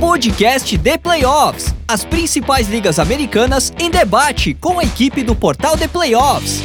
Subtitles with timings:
[0.00, 1.74] podcast The Playoffs.
[1.86, 6.62] As principais ligas americanas em debate com a equipe do portal The Playoffs.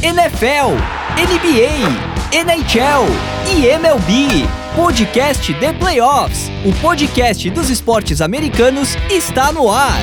[0.00, 0.76] NFL,
[1.18, 3.04] NBA, NHL
[3.50, 4.46] e MLB.
[4.76, 6.48] Podcast The Playoffs.
[6.64, 9.98] O podcast dos esportes americanos está no ar.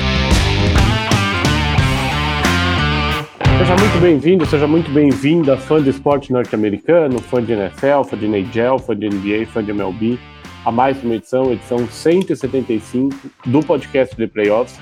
[3.57, 8.25] Seja muito bem-vindo, seja muito bem-vinda, fã do esporte norte-americano, fã de NFL, fã de
[8.25, 10.19] NHL, fã de NBA, fã de MLB
[10.65, 14.75] a mais uma edição, edição 175 do podcast The Playoffs,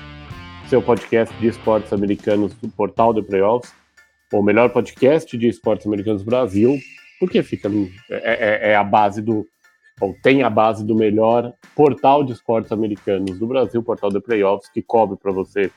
[0.66, 3.70] seu podcast de esportes americanos do portal The Playoffs,
[4.32, 6.78] o melhor podcast de esportes americanos do Brasil,
[7.20, 7.68] porque fica
[8.10, 9.46] é, é, é a base do
[10.00, 14.70] ou tem a base do melhor portal de esportes americanos do Brasil, portal The Playoffs,
[14.70, 15.70] que cobre para você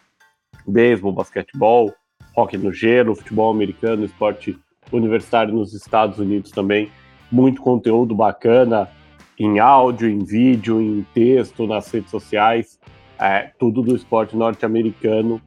[0.66, 1.94] beisebol, basquetebol,
[2.34, 4.58] hockey no gelo, futebol americano, esporte
[4.90, 6.90] universitário nos Estados Unidos também,
[7.30, 8.90] muito conteúdo bacana,
[9.38, 12.80] em áudio, em vídeo, em texto, nas redes sociais,
[13.20, 15.42] é, tudo do esporte norte-americano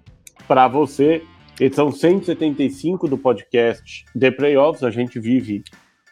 [0.46, 1.22] para você.
[1.58, 4.82] Edição 175 do podcast The Playoffs.
[4.82, 5.62] A gente vive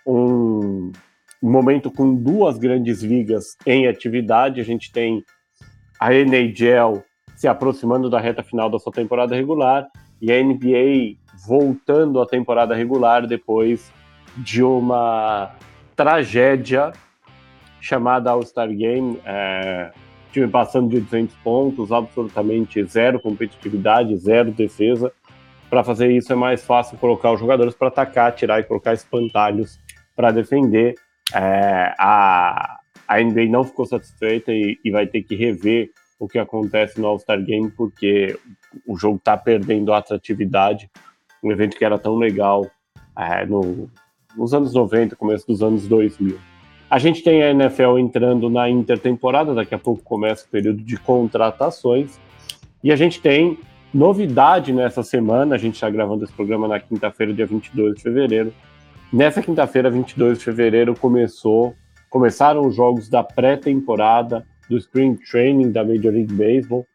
[0.07, 0.93] um
[1.43, 4.61] momento com duas grandes ligas em atividade.
[4.61, 5.25] A gente tem
[6.01, 7.03] a NHL
[7.37, 9.89] se aproximando da reta final da sua temporada regular
[10.21, 13.93] e a NBA voltando à temporada regular depois
[14.37, 15.55] de uma
[15.95, 16.93] tragédia
[17.81, 19.91] chamada All-Star Game, é,
[20.33, 25.13] time passando de 200 pontos, absolutamente zero competitividade, zero defesa.
[25.71, 29.79] Para fazer isso é mais fácil colocar os jogadores para atacar, tirar e colocar espantalhos
[30.17, 30.95] para defender.
[31.35, 36.39] É, a, a NBA não ficou satisfeita e, e vai ter que rever o que
[36.39, 38.39] acontece no All-Star Game, porque
[38.87, 40.91] o jogo está perdendo a atratividade.
[41.43, 42.69] Um evento que era tão legal
[43.17, 43.91] é, no,
[44.37, 46.39] nos anos 90, começo dos anos 2000.
[46.91, 50.97] A gente tem a NFL entrando na intertemporada, daqui a pouco começa o período de
[50.97, 52.19] contratações.
[52.83, 53.59] E a gente tem
[53.93, 58.55] novidade nessa semana, a gente está gravando esse programa na quinta-feira, dia 22 de fevereiro.
[59.13, 61.75] Nessa quinta-feira, 22 de fevereiro, começou,
[62.09, 66.87] começaram os jogos da pré-temporada do Spring Training da Major League Baseball.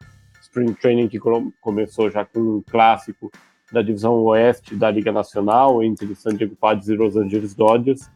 [0.41, 1.19] Spring Training que
[1.61, 3.31] começou já com um clássico
[3.71, 8.09] da divisão oeste da Liga Nacional entre San Diego Padres e Los Angeles Dodgers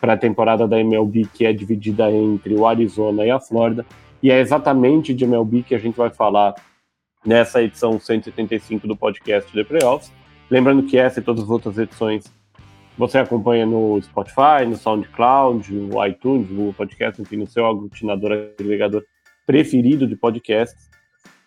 [0.00, 3.84] para a temporada da MLB, que é dividida entre o Arizona e a Flórida.
[4.22, 6.54] E é exatamente de MLB que a gente vai falar
[7.24, 10.12] nessa edição 175 do podcast The Playoffs.
[10.50, 12.24] Lembrando que essa e todas as outras edições
[12.96, 19.04] você acompanha no Spotify, no SoundCloud, no iTunes, no podcast, enfim, no seu aglutinador agregador
[19.46, 20.88] preferido de podcasts.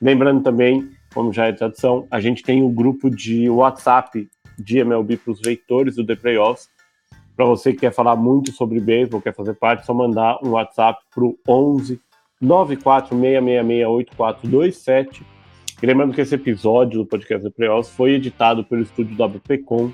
[0.02, 5.18] Lembrando também, como já é tradição, a gente tem o grupo de WhatsApp de MLB
[5.18, 6.70] para os leitores do The Playoffs,
[7.40, 10.50] para você que quer falar muito sobre beisebol, quer fazer parte, é só mandar um
[10.50, 11.98] WhatsApp para o 11
[12.44, 15.22] 946668427.
[15.82, 19.90] E lembrando que esse episódio do podcast do Playoffs foi editado pelo estúdio WPcom.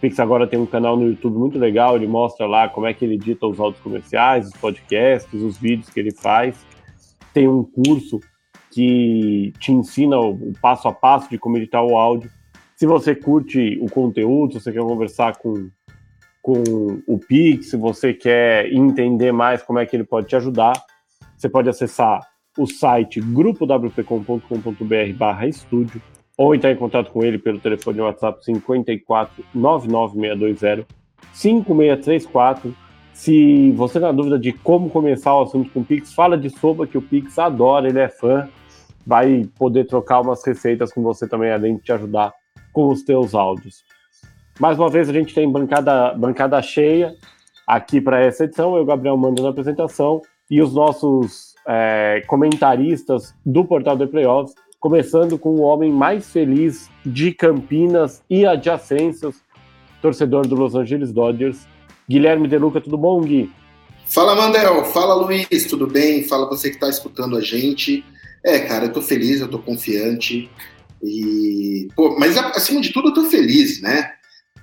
[0.00, 3.04] Pix agora tem um canal no YouTube muito legal, ele mostra lá como é que
[3.04, 6.66] ele edita os áudios comerciais, os podcasts, os vídeos que ele faz.
[7.32, 8.18] Tem um curso
[8.72, 12.28] que te ensina o passo a passo de como editar o áudio.
[12.74, 15.70] Se você curte o conteúdo, se você quer conversar com
[16.42, 20.72] com o Pix, se você quer entender mais como é que ele pode te ajudar,
[21.36, 22.20] você pode acessar
[22.58, 26.02] o site grupowpcom.com.br barra estúdio
[26.36, 30.86] ou entrar em contato com ele pelo telefone WhatsApp 54 99620
[31.32, 32.74] 5634.
[33.14, 36.50] Se você tá na dúvida de como começar o assunto com o Pix, fala de
[36.50, 38.48] Soba, que o Pix adora, ele é fã,
[39.06, 42.32] vai poder trocar umas receitas com você também, além de te ajudar
[42.72, 43.84] com os teus áudios.
[44.58, 47.14] Mais uma vez a gente tem bancada, bancada cheia
[47.66, 48.76] aqui para essa edição.
[48.76, 50.20] Eu, Gabriel, mando na apresentação
[50.50, 56.90] e os nossos é, comentaristas do Portal de Playoffs, começando com o homem mais feliz
[57.04, 59.36] de Campinas e adjacências,
[60.00, 61.66] torcedor do Los Angeles Dodgers,
[62.08, 62.80] Guilherme Deluca.
[62.80, 63.50] Tudo bom, Gui?
[64.06, 64.84] Fala, Mandel.
[64.86, 65.66] Fala, Luiz.
[65.66, 66.24] Tudo bem?
[66.24, 68.04] Fala você que está escutando a gente.
[68.44, 70.50] É, cara, eu tô feliz, eu tô confiante.
[71.02, 74.12] E, pô, mas acima de tudo, eu tô feliz, né?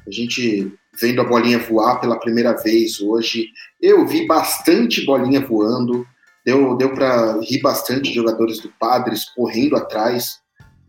[0.08, 3.48] A gente vendo a bolinha voar pela primeira vez hoje.
[3.82, 6.06] Eu vi bastante bolinha voando.
[6.46, 10.40] Deu, deu para rir bastante jogadores do Padres correndo atrás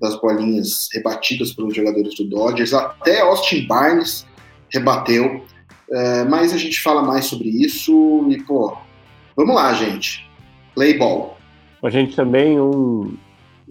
[0.00, 2.72] das bolinhas rebatidas pelos jogadores do Dodgers.
[2.72, 4.26] Até Austin Barnes
[4.72, 5.44] rebateu.
[5.92, 8.76] É, mas a gente fala mais sobre isso e, pô,
[9.36, 10.26] vamos lá, gente.
[10.74, 11.36] Play ball.
[11.82, 13.16] A gente também um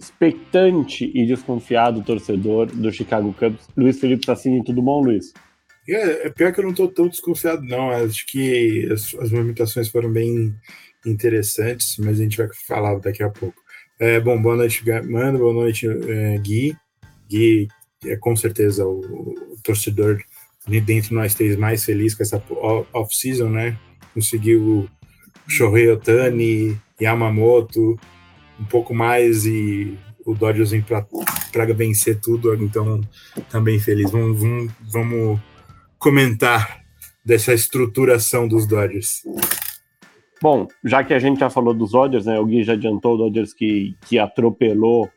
[0.00, 3.68] expectante e desconfiado torcedor do Chicago Cubs.
[3.76, 5.32] Luiz Felipe Sassini, tudo bom, Luiz?
[5.86, 7.90] É, é pior que eu não estou tão desconfiado, não.
[7.90, 10.54] Acho que as, as movimentações foram bem
[11.04, 13.60] interessantes, mas a gente vai falar daqui a pouco.
[13.98, 16.74] É, bom, boa noite, Mano, boa noite, é, Gui.
[17.28, 17.68] Gui
[18.06, 20.18] é com certeza o, o torcedor
[20.66, 22.42] dentro de nós três mais feliz com essa
[22.92, 23.78] off-season, né?
[24.14, 24.88] Conseguiu
[25.46, 27.98] Shohei Otani, Yamamoto,
[28.60, 33.00] um pouco mais e o Dodgers vem para vencer tudo, então
[33.48, 34.10] também feliz.
[34.10, 35.40] Vamos, vamos, vamos
[35.98, 36.80] comentar
[37.24, 39.22] dessa estruturação dos Dodgers.
[40.42, 42.38] Bom, já que a gente já falou dos Dodgers, né?
[42.38, 45.10] O Gui já adiantou o Dodgers que, que atropelou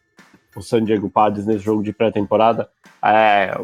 [0.55, 2.69] o San Diego Padres nesse jogo de pré-temporada.
[3.03, 3.57] É,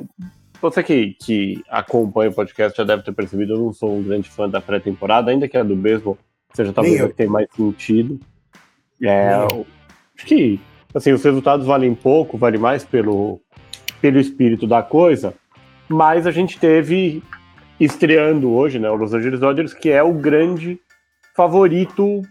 [0.61, 4.29] você que, que acompanha o podcast já deve ter percebido, eu não sou um grande
[4.29, 6.17] fã da pré-temporada, ainda que a do beisebol
[6.53, 8.19] seja talvez a que tem mais sentido.
[9.01, 9.34] É,
[10.16, 10.60] acho que
[10.94, 13.40] assim, os resultados valem pouco, vale mais pelo,
[14.01, 15.34] pelo espírito da coisa,
[15.88, 17.24] mas a gente teve
[17.80, 20.80] estreando hoje, né, o Los Angeles Dodgers, que é o grande
[21.36, 22.22] favorito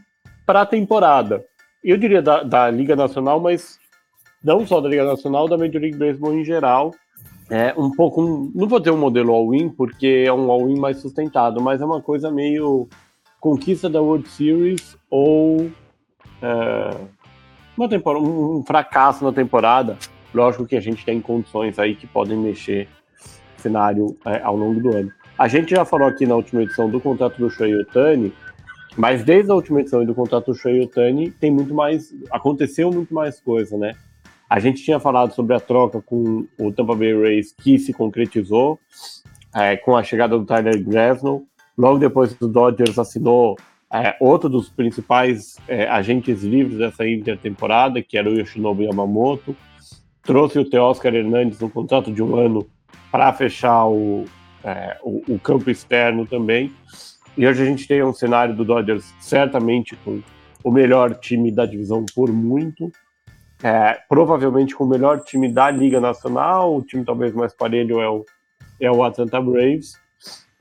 [0.44, 1.44] para a temporada.
[1.82, 3.78] Eu diria da, da Liga Nacional, mas
[4.42, 6.92] não só da Liga Nacional, da Major League Baseball em geral.
[7.50, 11.62] É um pouco, não vou ter um modelo all-in, porque é um all-in mais sustentado,
[11.62, 12.86] mas é uma coisa meio
[13.40, 15.70] conquista da World Series ou
[16.42, 16.96] é,
[17.76, 19.96] uma temporada, um fracasso na temporada.
[20.34, 22.88] Lógico que a gente tem condições aí que podem mexer
[23.56, 25.12] o cenário é, ao longo do ano.
[25.38, 28.32] A gente já falou aqui na última edição do contrato do Shohei Otani,
[28.96, 33.14] mas desde a última edição do contrato do Shohei Otani, tem muito mais, aconteceu muito
[33.14, 33.94] mais coisa, né?
[34.50, 38.80] A gente tinha falado sobre a troca com o Tampa Bay Rays, que se concretizou
[39.54, 41.44] é, com a chegada do Tyler Glasnow.
[41.76, 43.56] Logo depois, o Dodgers assinou
[43.92, 49.56] é, outro dos principais é, agentes livres dessa intertemporada, que era o Yoshinobu Yamamoto.
[50.22, 52.68] Trouxe o Teoscar Hernandes no contrato de um ano
[53.10, 54.26] para fechar o,
[54.62, 56.70] é, o, o campo externo também.
[57.36, 60.20] E hoje a gente tem um cenário do Dodgers certamente com
[60.62, 62.90] o melhor time da divisão por muito,
[63.62, 68.08] é, provavelmente com o melhor time da Liga Nacional, o time talvez mais parelho é
[68.08, 68.24] o,
[68.80, 69.94] é o Atlanta Braves.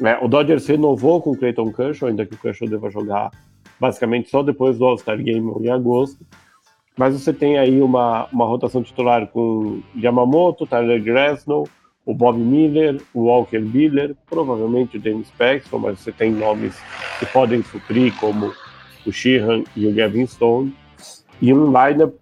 [0.04, 3.32] É, o Dodgers renovou com o Clayton Kershaw, ainda que o Kershaw deva jogar
[3.80, 6.26] basicamente só depois do All-Star Game em agosto.
[6.96, 11.68] Mas você tem aí uma, uma rotação titular com Yamamoto, Tyler Grasnow,
[12.06, 16.76] o Bob Miller, o Walker Buehler, provavelmente o James Paxton, mas você tem nomes
[17.20, 18.54] que podem suprir, como
[19.06, 20.74] o Sheehan e o Gavin Stone.
[21.42, 22.16] E um lineup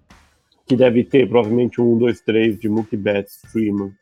[0.66, 3.94] que deve ter provavelmente um, dois, três de Mookie Betts, Freeman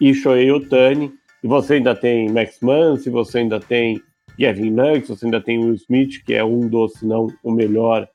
[0.00, 1.12] e Shohei Otani.
[1.42, 4.00] E você ainda tem Max Muncy, você ainda tem
[4.38, 8.08] Gavin Lux, você ainda tem Will Smith, que é um dos, se não o melhor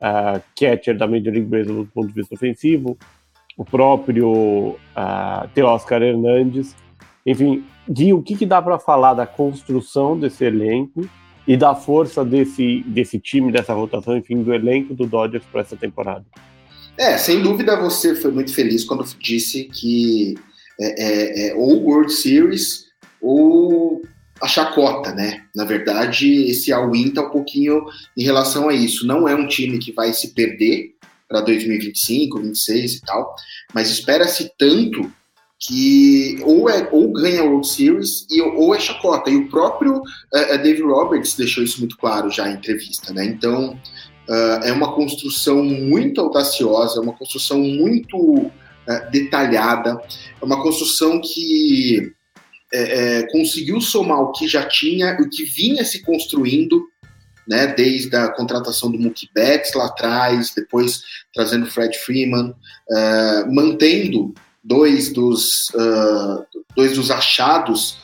[0.00, 2.96] uh, catcher da Major League Baseball do ponto de vista ofensivo.
[3.56, 6.74] O próprio uh, Teoscar Hernandes.
[7.24, 11.08] Enfim, Gui, o que, que dá para falar da construção desse elenco
[11.46, 15.76] e da força desse, desse time, dessa rotação, enfim, do elenco do Dodgers para essa
[15.76, 16.24] temporada?
[16.98, 20.34] É, sem dúvida você foi muito feliz quando disse que
[20.80, 22.86] é, é, é, ou World Series
[23.20, 24.02] ou
[24.40, 25.42] a chacota, né?
[25.54, 27.84] Na verdade, esse all-in tá um pouquinho
[28.16, 29.06] em relação a isso.
[29.06, 30.94] Não é um time que vai se perder
[31.26, 33.34] para 2025, 26 e tal,
[33.74, 35.10] mas espera-se tanto
[35.58, 39.30] que ou é ou ganha World Series e, ou é chacota.
[39.30, 43.24] E o próprio uh, Dave Roberts deixou isso muito claro já em entrevista, né?
[43.24, 43.78] Então
[44.28, 48.50] Uh, é uma construção muito audaciosa, é uma construção muito
[49.10, 50.00] detalhada,
[50.40, 52.12] é uma construção que
[52.72, 56.84] é, é, conseguiu somar o que já tinha, o que vinha se construindo,
[57.46, 61.02] né, desde a contratação do Mookie Betts lá atrás, depois
[61.32, 65.68] trazendo Fred Freeman, uh, mantendo dois dos,
[66.74, 67.98] dois dos achados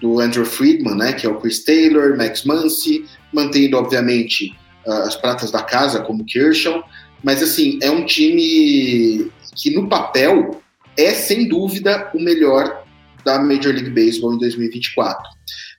[0.00, 5.50] do Andrew Friedman, né, que é o Chris Taylor, Max Muncy, mantendo, obviamente, as pratas
[5.50, 6.84] da casa, como Kershaw,
[7.24, 10.62] mas assim, é um time que no papel
[10.96, 12.84] é sem dúvida o melhor
[13.24, 15.22] da Major League Baseball em 2024.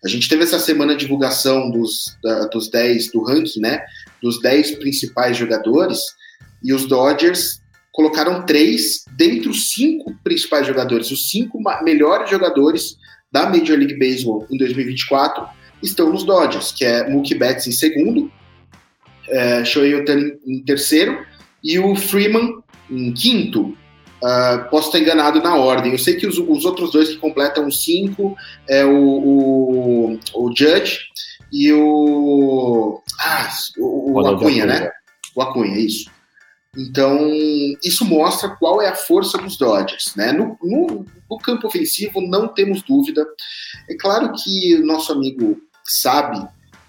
[0.03, 3.82] A gente teve essa semana a divulgação dos, da, dos 10 do ranking, né?
[4.22, 6.00] Dos 10 principais jogadores,
[6.63, 12.98] e os Dodgers colocaram três dentre os cinco principais jogadores, os cinco melhores jogadores
[13.32, 15.48] da Major League Baseball em 2024
[15.82, 18.32] estão nos Dodgers, que é Mookie Betts em segundo,
[19.29, 21.25] é, Shohei Otani em terceiro
[21.63, 23.77] e o Freeman em quinto.
[24.24, 25.92] Uh, posso estar enganado na ordem.
[25.92, 28.36] Eu sei que os, os outros dois que completam cinco
[28.68, 31.00] é o, o, o Judge
[31.51, 33.01] e o.
[33.20, 34.89] Ah, o, o Acunha, né?
[35.36, 36.10] O Acunha, isso.
[36.77, 37.18] Então,
[37.84, 40.13] isso mostra qual é a força dos Dodgers.
[40.15, 40.32] Né?
[40.34, 43.25] No, no, no campo ofensivo, não temos dúvida.
[43.89, 45.58] É claro que nosso amigo
[46.01, 46.46] sabe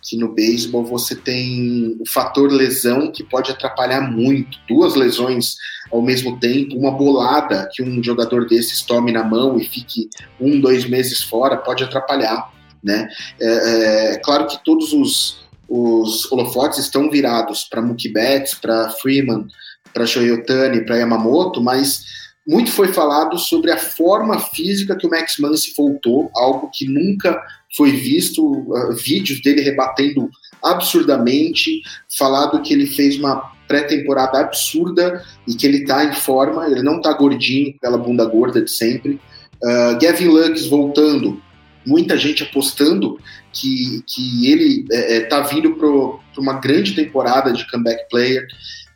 [0.06, 4.58] que no beisebol você tem o fator lesão que pode atrapalhar muito.
[4.68, 5.56] Duas lesões
[5.90, 10.08] ao mesmo tempo, uma bolada que um jogador desses tome na mão e fique
[10.40, 12.52] um, dois meses fora pode atrapalhar.
[12.82, 13.08] Né?
[13.40, 18.90] É, é, é claro que todos os, os holofotes estão virados para Mookie Betts, para
[18.90, 19.46] Freeman,
[19.92, 22.04] para Shoyotani, para Yamamoto, mas
[22.46, 27.42] muito foi falado sobre a forma física que o Max Muncy voltou, algo que nunca
[27.76, 30.30] foi visto, uh, vídeos dele rebatendo
[30.62, 31.82] absurdamente,
[32.16, 37.00] falado que ele fez uma pré-temporada absurda e que ele tá em forma, ele não
[37.00, 39.20] tá gordinho, pela bunda gorda de sempre.
[39.62, 41.42] Uh, Gavin Lux voltando,
[41.84, 43.18] muita gente apostando
[43.52, 48.46] que, que ele é, é tá vindo para uma grande temporada de comeback player.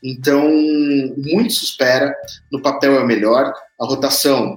[0.02, 0.48] Então,
[1.16, 2.14] muito se espera.
[2.50, 3.52] No papel é o melhor.
[3.78, 4.56] A rotação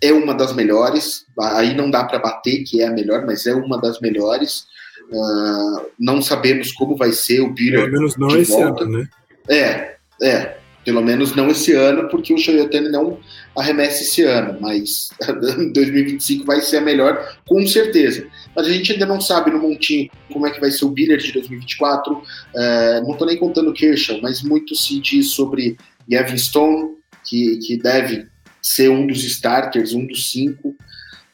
[0.00, 1.26] é uma das melhores.
[1.38, 4.66] Aí não dá para bater que é a melhor, mas é uma das melhores.
[5.10, 7.80] Uh, não sabemos como vai ser o Peter.
[7.80, 8.84] Pelo menos não esse volta.
[8.84, 9.08] ano, né?
[9.48, 10.58] É, é.
[10.84, 13.18] Pelo menos não esse ano, porque o Shoyotani não
[13.54, 15.10] arremessa esse ano, mas
[15.74, 18.26] 2025 vai ser a melhor, com certeza.
[18.56, 21.18] Mas a gente ainda não sabe no montinho como é que vai ser o Biller
[21.18, 22.22] de 2024.
[22.56, 25.76] É, não estou nem contando o Kershaw, mas muito se diz sobre
[26.08, 28.26] Gavin Stone, que, que deve
[28.74, 30.76] ser um dos starters, um dos cinco.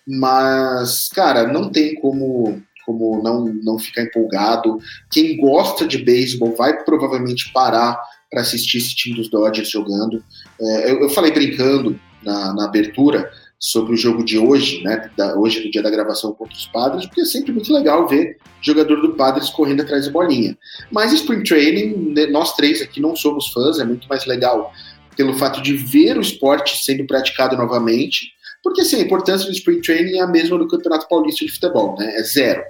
[0.06, 4.78] Mas, cara, não tem como como não, não ficar empolgado.
[5.10, 7.98] Quem gosta de beisebol vai provavelmente parar
[8.30, 10.22] para assistir esse time dos Dodgers jogando.
[10.60, 15.10] É, eu, eu, falei brincando na, na, abertura sobre o jogo de hoje, né?
[15.16, 18.36] Da, hoje no dia da gravação contra os Padres, porque é sempre muito legal ver
[18.60, 20.54] jogador do Padres correndo atrás de bolinha.
[20.90, 24.70] Mas Spring Training, né, nós três aqui não somos fãs, é muito mais legal
[25.16, 29.80] pelo fato de ver o esporte sendo praticado novamente, porque assim, a importância do Spring
[29.80, 32.16] Training é a mesma do Campeonato Paulista de Futebol, né?
[32.16, 32.62] É zero.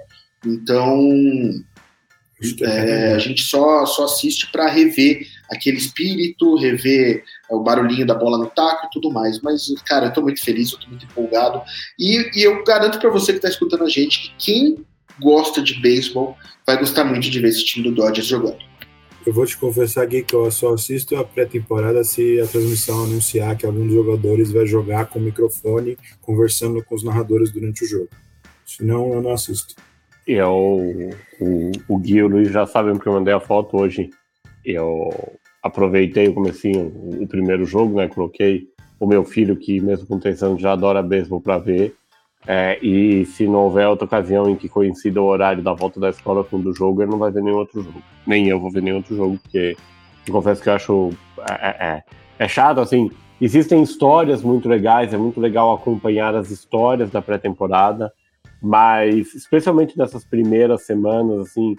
[0.45, 1.09] Então,
[2.61, 8.37] é, a gente só, só assiste para rever aquele espírito, rever o barulhinho da bola
[8.37, 9.39] no taco e tudo mais.
[9.41, 11.61] Mas, cara, eu tô muito feliz, eu tô muito empolgado.
[11.97, 14.85] E, e eu garanto para você que tá escutando a gente que quem
[15.19, 16.37] gosta de beisebol
[16.67, 18.59] vai gostar muito de ver esse time do Dodgers jogando.
[19.25, 23.57] Eu vou te confessar, Gui, que eu só assisto a pré-temporada se a transmissão anunciar
[23.57, 27.87] que algum dos jogadores vai jogar com o microfone, conversando com os narradores durante o
[27.87, 28.09] jogo.
[28.63, 29.75] Senão, eu não assisto.
[30.27, 30.51] Eu,
[31.39, 34.11] o, o Gui e o Luiz já sabem porque eu mandei a foto hoje.
[34.63, 35.09] Eu
[35.61, 38.07] aproveitei o comecinho, o primeiro jogo, né?
[38.07, 38.67] Coloquei
[38.99, 41.95] o meu filho, que mesmo com 3 anos já adora beisebol, para ver.
[42.47, 46.09] É, e se não houver outra ocasião em que coincida o horário da volta da
[46.09, 48.01] escola com o do jogo, ele não vai ver nenhum outro jogo.
[48.25, 49.75] Nem eu vou ver nenhum outro jogo, porque
[50.27, 51.09] eu confesso que eu acho.
[51.49, 52.03] É, é, é,
[52.39, 53.09] é chato, assim.
[53.41, 58.13] Existem histórias muito legais, é muito legal acompanhar as histórias da pré-temporada.
[58.61, 61.75] Mas, especialmente nessas primeiras semanas, assim,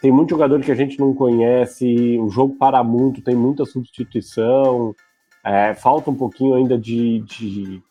[0.00, 4.94] tem muito jogador que a gente não conhece, o jogo para muito, tem muita substituição,
[5.44, 7.82] é, falta um pouquinho ainda de, de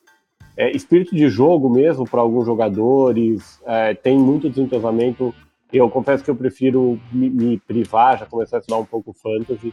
[0.58, 5.34] é, espírito de jogo mesmo para alguns jogadores, é, tem muito desentrosamento.
[5.72, 9.72] Eu confesso que eu prefiro me, me, privar, já começar a estudar um pouco fantasy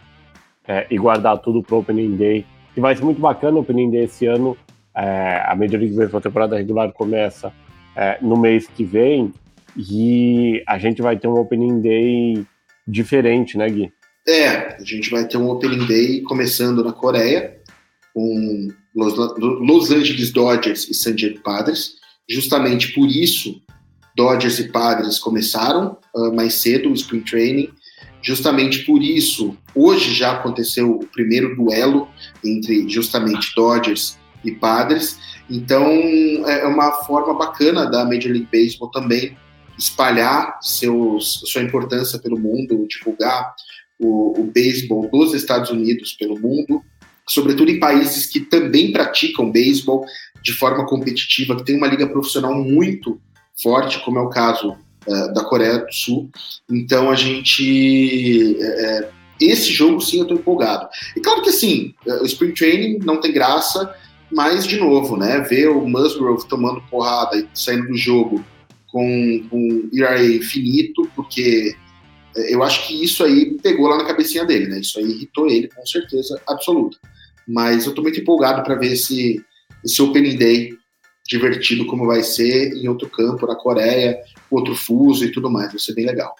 [0.68, 3.90] é, e guardar tudo para o Opening Day, que vai ser muito bacana o Opening
[3.90, 4.56] Day esse ano.
[4.94, 7.52] É, a Major League Baseball, temporada regular começa
[7.96, 9.32] é, no mês que vem
[9.76, 12.46] e a gente vai ter um Opening Day
[12.86, 13.92] diferente, né, Gui?
[14.26, 17.58] É, a gente vai ter um Opening Day começando na Coreia,
[18.14, 21.96] com Los, Los Angeles Dodgers e San Diego Padres.
[22.30, 23.60] Justamente por isso,
[24.16, 27.70] Dodgers e Padres começaram uh, mais cedo o Spring Training.
[28.22, 32.08] Justamente por isso, hoje já aconteceu o primeiro duelo
[32.42, 35.18] entre justamente Dodgers e Padres.
[35.50, 35.84] Então,
[36.46, 39.36] é, é uma forma bacana da Major League Baseball também
[39.76, 43.54] espalhar seus, sua importância pelo mundo, divulgar
[43.98, 46.82] o, o beisebol dos Estados Unidos pelo mundo,
[47.28, 50.04] sobretudo em países que também praticam beisebol
[50.42, 53.20] de forma competitiva, que tem uma liga profissional muito
[53.62, 54.76] forte, como é o caso
[55.06, 56.30] uh, da Coreia do Sul.
[56.70, 58.56] Então, a gente.
[58.60, 59.08] É,
[59.40, 60.88] esse jogo, sim, eu estou empolgado.
[61.16, 63.92] E claro que, assim, o Spring Training não tem graça,
[64.30, 68.44] mas, de novo, né, ver o Musgrove tomando porrada e saindo do jogo
[68.86, 71.74] com, com ERA infinito, porque
[72.36, 74.80] eu acho que isso aí pegou lá na cabecinha dele, né?
[74.80, 76.96] Isso aí irritou ele, com certeza absoluta.
[77.46, 79.42] Mas eu estou muito empolgado para ver esse,
[79.84, 80.70] esse Opening Day
[81.26, 84.18] divertido como vai ser em outro campo, na Coreia,
[84.50, 85.70] outro fuso e tudo mais.
[85.70, 86.34] Vai ser bem legal.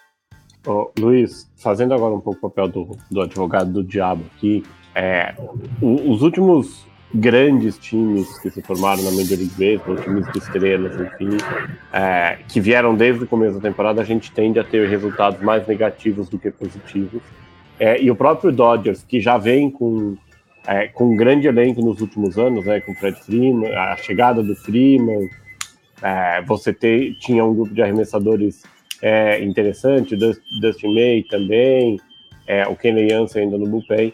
[0.65, 4.63] Oh, Luiz, fazendo agora um pouco o papel do, do advogado do diabo aqui,
[4.95, 5.35] é,
[5.81, 11.37] os últimos grandes times que se formaram na Major League Baseball, times de estrelas, enfim,
[11.93, 15.67] é, que vieram desde o começo da temporada, a gente tende a ter resultados mais
[15.67, 17.21] negativos do que positivos.
[17.79, 20.17] É, e o próprio Dodgers, que já vem com,
[20.67, 24.41] é, com um grande elenco nos últimos anos, né, com o Fred Freeman, a chegada
[24.41, 25.29] do Freeman,
[26.01, 28.63] é, você te, tinha um grupo de arremessadores
[29.01, 31.99] é, interessante, Dustin May também,
[32.47, 34.13] é, o Kenley Jansen ainda no bullpen.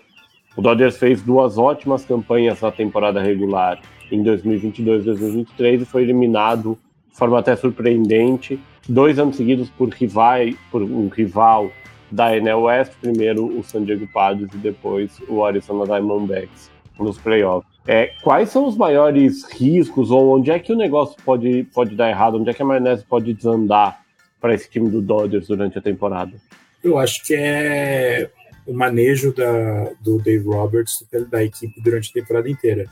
[0.55, 3.79] O Dodgers fez duas ótimas campanhas na temporada regular
[4.12, 6.77] em 2022 e 2023 e foi eliminado
[7.10, 10.39] de forma até surpreendente dois anos seguidos por, rival,
[10.70, 11.72] por um rival
[12.12, 17.72] da NL West, primeiro o San Diego Padres e depois o Arizona Diamondbacks nos playoffs.
[17.88, 22.10] É, quais são os maiores riscos ou onde é que o negócio pode, pode dar
[22.10, 24.01] errado, onde é que a maionese pode desandar
[24.39, 26.34] para esse time do Dodgers durante a temporada?
[26.84, 28.30] Eu acho que é
[28.65, 32.86] o manejo da, do Dave Roberts da equipe durante a temporada inteira.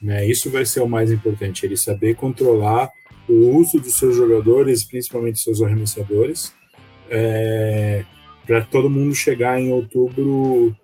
[0.00, 0.26] Né?
[0.26, 2.90] Isso vai ser o mais importante, ele saber controlar
[3.28, 6.52] o uso dos seus jogadores, principalmente seus arremessadores,
[7.10, 8.04] é,
[8.46, 10.74] para todo mundo chegar em outubro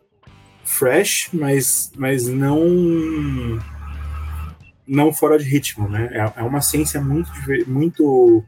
[0.65, 3.59] fresh, mas, mas não
[4.87, 6.09] não fora de ritmo, né?
[6.13, 7.31] É, é uma ciência muito
[7.67, 8.45] muito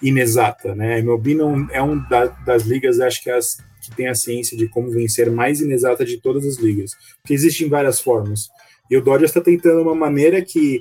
[0.00, 0.94] inexata, né?
[0.94, 4.56] A MLB não é um da, das ligas, acho que as que tem a ciência
[4.56, 8.48] de como vencer mais inexata de todas as ligas, porque existem várias formas.
[8.90, 10.80] E o Dodgers está tentando uma maneira que,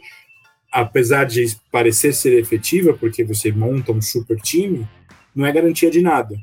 [0.72, 4.88] apesar de parecer ser efetiva, porque você monta um super time,
[5.36, 6.36] não é garantia de nada.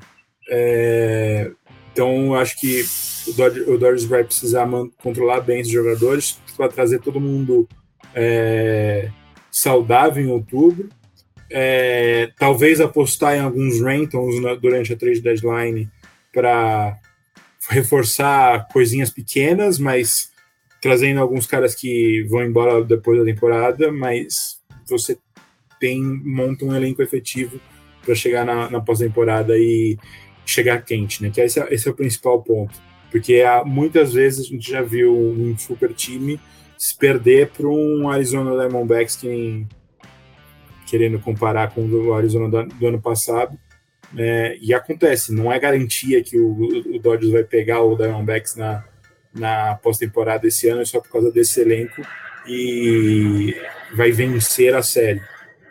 [0.53, 1.49] É,
[1.93, 2.83] então, acho que
[3.27, 4.67] o Dodgers, o Dodgers vai precisar
[5.01, 7.67] controlar bem os jogadores para trazer todo mundo
[8.13, 9.09] é,
[9.49, 10.89] saudável em outubro.
[11.49, 15.89] É, talvez apostar em alguns rentals durante a trade deadline
[16.33, 16.97] para
[17.69, 20.31] reforçar coisinhas pequenas, mas
[20.81, 25.17] trazendo alguns caras que vão embora depois da temporada, mas você
[25.79, 27.59] tem monta um elenco efetivo
[28.03, 29.97] para chegar na, na pós-temporada e
[30.51, 31.29] chegar quente, né?
[31.29, 32.79] Que esse é, esse é o principal ponto,
[33.09, 36.39] porque há, muitas vezes a gente já viu um super time
[36.77, 39.69] se perder para um Arizona Diamondbacks que nem
[40.87, 43.57] querendo comparar com o Arizona do, do ano passado,
[44.17, 48.83] é, e acontece, não é garantia que o, o Dodgers vai pegar o Diamondbacks na,
[49.33, 52.01] na pós-temporada esse ano, é só por causa desse elenco
[52.45, 53.55] e
[53.95, 55.21] vai vencer a série.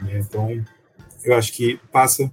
[0.01, 0.21] Né?
[0.21, 0.65] Então,
[1.25, 2.31] eu acho que passa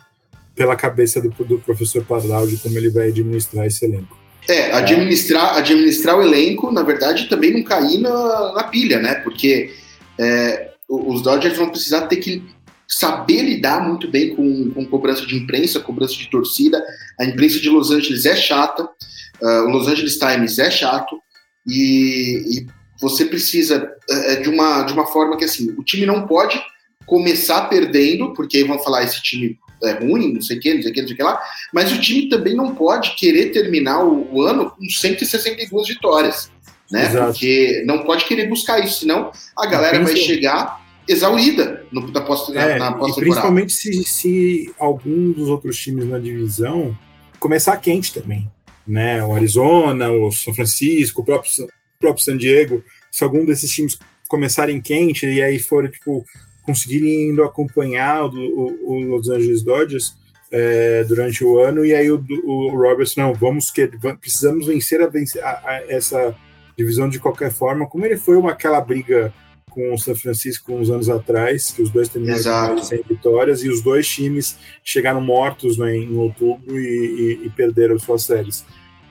[0.57, 4.17] pela cabeça do, do professor Parlau de como ele vai administrar esse elenco.
[4.49, 9.15] É, administrar, administrar o elenco, na verdade, também não cair na, na pilha, né?
[9.15, 9.71] Porque
[10.17, 12.43] é, os Dodgers vão precisar ter que
[12.87, 16.81] saber lidar muito bem com, com cobrança de imprensa, cobrança de torcida.
[17.19, 21.19] A imprensa de Los Angeles é chata, uh, o Los Angeles Times é chato,
[21.67, 22.67] e, e
[23.01, 26.59] você precisa uh, de, uma, de uma forma que assim, o time não pode
[27.05, 30.81] começar perdendo, porque aí vão falar esse time é ruim, não sei o que, não
[30.81, 31.41] sei o que, não sei o que lá,
[31.73, 36.51] mas o time também não pode querer terminar o, o ano com 162 vitórias,
[36.91, 37.05] né?
[37.05, 37.31] Exato.
[37.31, 42.77] Porque não pode querer buscar isso, senão a galera vai chegar exaurida no, pós, é,
[42.77, 46.97] na, pós Principalmente se, se algum dos outros times na divisão
[47.39, 48.51] começar quente também.
[48.85, 49.23] Né?
[49.23, 53.97] O Arizona, o São Francisco, o próprio, o próprio San Diego, se algum desses times
[54.27, 56.25] começarem quente e aí forem tipo,
[56.67, 60.15] conseguirem indo acompanhar o, o, o Los Angeles Dodgers
[60.51, 65.09] é, durante o ano, e aí o, o Roberts, não, vamos que precisamos vencer, a,
[65.43, 66.35] a, a, essa
[66.77, 69.33] divisão de qualquer forma, como ele foi uma aquela briga
[69.69, 73.81] com o São Francisco uns anos atrás, que os dois terminaram sem vitórias, e os
[73.81, 78.65] dois times chegaram mortos né, em outubro e, e, e perderam suas séries.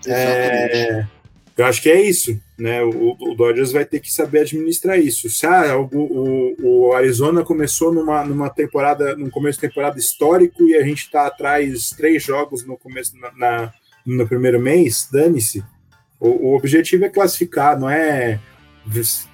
[0.06, 1.06] É,
[1.56, 2.82] eu acho que é isso, né?
[2.84, 5.30] O, o, Dodgers vai ter que saber administrar isso.
[5.30, 10.62] Se ah, o, o, o, Arizona começou numa, numa temporada, no começo de temporada histórico
[10.64, 13.72] e a gente está atrás três jogos no começo na, na
[14.06, 15.64] no primeiro mês, dane-se.
[16.20, 18.40] O, objetivo é classificar, não é
[19.02, 19.26] se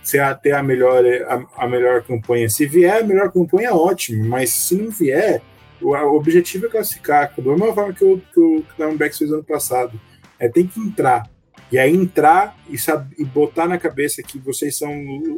[0.43, 2.49] ter a melhor, a, a, melhor campanha.
[2.49, 5.43] Se vier a melhor campanha, ótimo, mas se não vier,
[5.81, 9.45] o, o objetivo é classificar, da mesma forma que o, que o Diamondbacks fez ano
[9.45, 10.01] passado.
[10.39, 11.31] É tem que entrar.
[11.73, 12.77] E aí entrar e,
[13.19, 14.93] e botar na cabeça que vocês são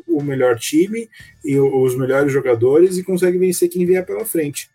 [0.06, 1.08] o, melhor time
[1.44, 4.68] e os melhores jogadores e consegue vencer quem vier pela frente.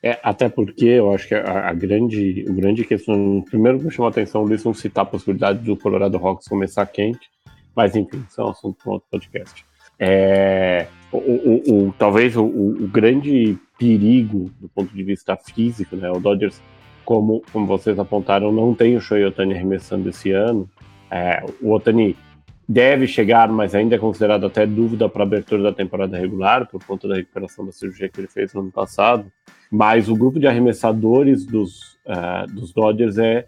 [0.00, 4.06] É, até porque eu acho que a, a grande, o grande questão, primeiro me chamou
[4.06, 7.28] a atenção o Luiz não citar a possibilidade do Colorado Rocks começar quente,
[7.74, 9.64] mas enfim, isso é um assunto para outro podcast.
[9.98, 12.44] É, o, o, o talvez o,
[12.92, 16.10] grande perigo do ponto de vista físico, né?
[16.10, 16.60] O Dodgers,
[17.04, 20.68] como, como vocês apontaram, não tem o Shohei Otani arremessando esse ano.
[21.14, 22.16] É, o Otani
[22.68, 26.84] deve chegar, mas ainda é considerado até dúvida para a abertura da temporada regular, por
[26.84, 29.30] conta da recuperação da cirurgia que ele fez no ano passado.
[29.70, 33.44] Mas o grupo de arremessadores dos, uh, dos Dodgers é,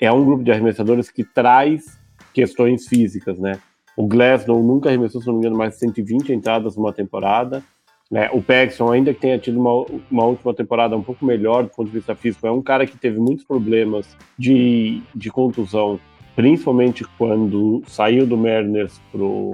[0.00, 2.00] é um grupo de arremessadores que traz
[2.32, 3.58] questões físicas, né?
[3.94, 7.62] O Glasnow nunca arremessou, se não me engano, mais de 120 entradas numa temporada.
[8.10, 8.30] Né?
[8.32, 11.88] O Paxson, ainda que tenha tido uma, uma última temporada um pouco melhor do ponto
[11.88, 16.00] de vista físico, é um cara que teve muitos problemas de, de contusão
[16.34, 19.52] principalmente quando saiu do Mariners pro,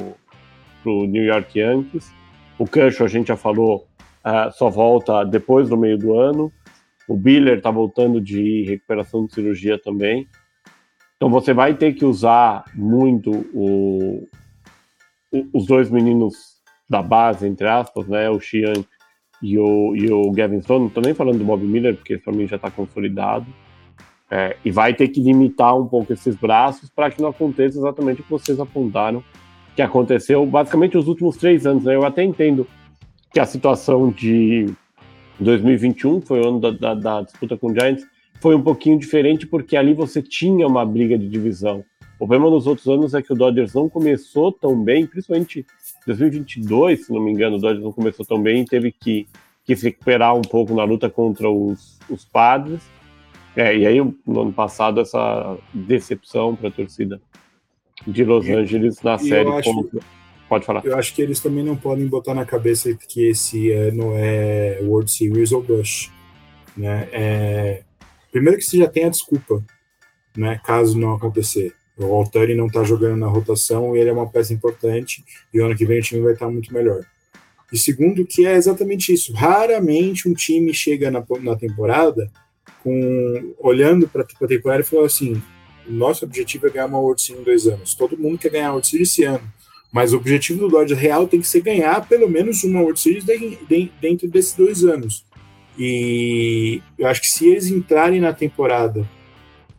[0.83, 2.13] pro New York Yankees.
[2.59, 3.87] O Kershaw, a gente já falou,
[4.25, 6.53] uh, só volta depois do meio do ano.
[7.09, 10.27] O Biller está voltando de recuperação de cirurgia também.
[11.17, 14.29] Então você vai ter que usar muito o,
[15.33, 16.57] o, os dois meninos
[16.89, 18.29] da base, entre aspas, né?
[18.31, 18.85] O Xian
[19.43, 20.81] e o, e o Gavin Stone.
[20.81, 23.47] Não estou nem falando do Bob Miller, porque para mim já está consolidado.
[24.29, 28.21] É, e vai ter que limitar um pouco esses braços para que não aconteça exatamente
[28.21, 29.23] o que vocês apontaram
[29.77, 31.85] que aconteceu basicamente os últimos três anos.
[31.85, 31.95] Né?
[31.95, 32.67] Eu até entendo
[33.33, 34.73] que a situação de
[35.39, 38.05] 2021, foi o ano da, da, da, disputa com o Giants,
[38.41, 41.85] foi um pouquinho diferente porque ali você tinha uma briga de divisão.
[42.15, 45.67] O problema nos outros anos é que o Dodgers não começou tão bem, principalmente
[46.07, 49.27] 2022, se não me engano, o Dodgers não começou tão bem e teve que,
[49.67, 52.81] que se recuperar um pouco na luta contra os, os Padres.
[53.57, 57.21] É, e aí, no ano passado, essa decepção para a torcida
[58.07, 59.49] de Los Angeles na série.
[59.49, 59.91] Acho, como...
[60.47, 60.85] Pode falar.
[60.85, 65.11] Eu acho que eles também não podem botar na cabeça que esse ano é World
[65.11, 66.13] Series ou Bush.
[66.77, 67.09] Né?
[67.11, 67.83] É...
[68.31, 69.65] Primeiro que você já tem a desculpa,
[70.37, 70.61] né?
[70.63, 71.75] caso não acontecer.
[71.97, 75.65] O Altari não está jogando na rotação e ele é uma peça importante e o
[75.65, 77.01] ano que vem o time vai estar tá muito melhor.
[77.73, 79.33] E segundo que é exatamente isso.
[79.33, 82.31] Raramente um time chega na, na temporada
[82.87, 85.43] com olhando para a temporada e falou assim:
[85.89, 87.95] nosso objetivo é ganhar uma World Series em dois anos.
[87.95, 89.43] Todo mundo quer ganhar a World Series esse ano.
[89.93, 93.25] Mas o objetivo do Dodge real tem que ser ganhar pelo menos uma World Series
[93.25, 95.25] de, de, dentro desses dois anos.
[95.77, 99.09] E eu acho que se eles entrarem na temporada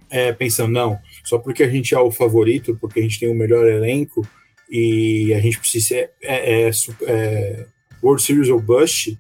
[0.09, 3.35] é, pensando, não, só porque a gente é o favorito, porque a gente tem o
[3.35, 4.27] melhor elenco
[4.69, 6.71] e a gente precisa ser é, é,
[7.03, 7.65] é
[8.03, 9.17] World Series ou Bust,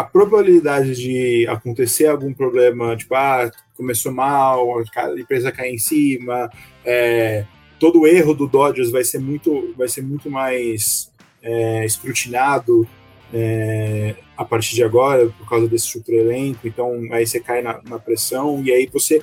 [0.00, 6.50] a probabilidade de acontecer algum problema, tipo, ah, começou mal, a empresa cair em cima,
[6.82, 7.44] é,
[7.78, 12.88] todo o erro do Dodgers vai ser muito, vai ser muito mais é, escrutinado
[13.30, 17.78] é, a partir de agora, por causa desse super elenco, então aí você cai na,
[17.86, 19.22] na, pressão e aí você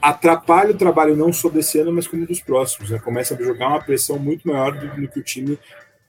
[0.00, 2.98] atrapalha o trabalho não só desse ano, mas como dos próximos, né?
[2.98, 5.58] começa a jogar uma pressão muito maior do, do que o time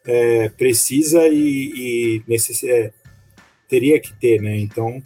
[0.05, 2.93] é, precisa e, e necessita
[3.71, 4.59] teria que ter, né?
[4.59, 5.01] Então,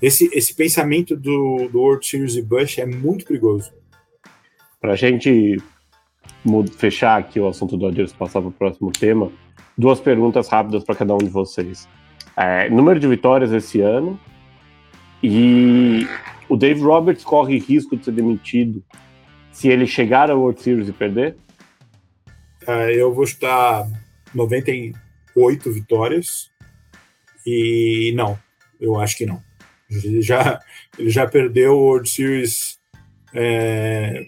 [0.00, 3.70] esse, esse pensamento do, do World Series e Bush é muito perigoso.
[4.80, 5.58] Para a gente
[6.78, 9.30] fechar aqui o assunto do Dodgers passar para o próximo tema,
[9.76, 11.86] duas perguntas rápidas para cada um de vocês.
[12.34, 14.18] É, número de vitórias esse ano
[15.22, 16.06] e
[16.48, 18.82] o Dave Roberts corre risco de ser demitido
[19.52, 21.36] se ele chegar ao World Series e perder?
[22.66, 23.86] É, eu vou estar
[24.34, 26.50] 98 vitórias
[27.46, 28.38] e não,
[28.80, 29.42] eu acho que não.
[29.90, 30.60] Ele já,
[30.98, 32.78] ele já perdeu o World Series
[33.34, 34.24] é,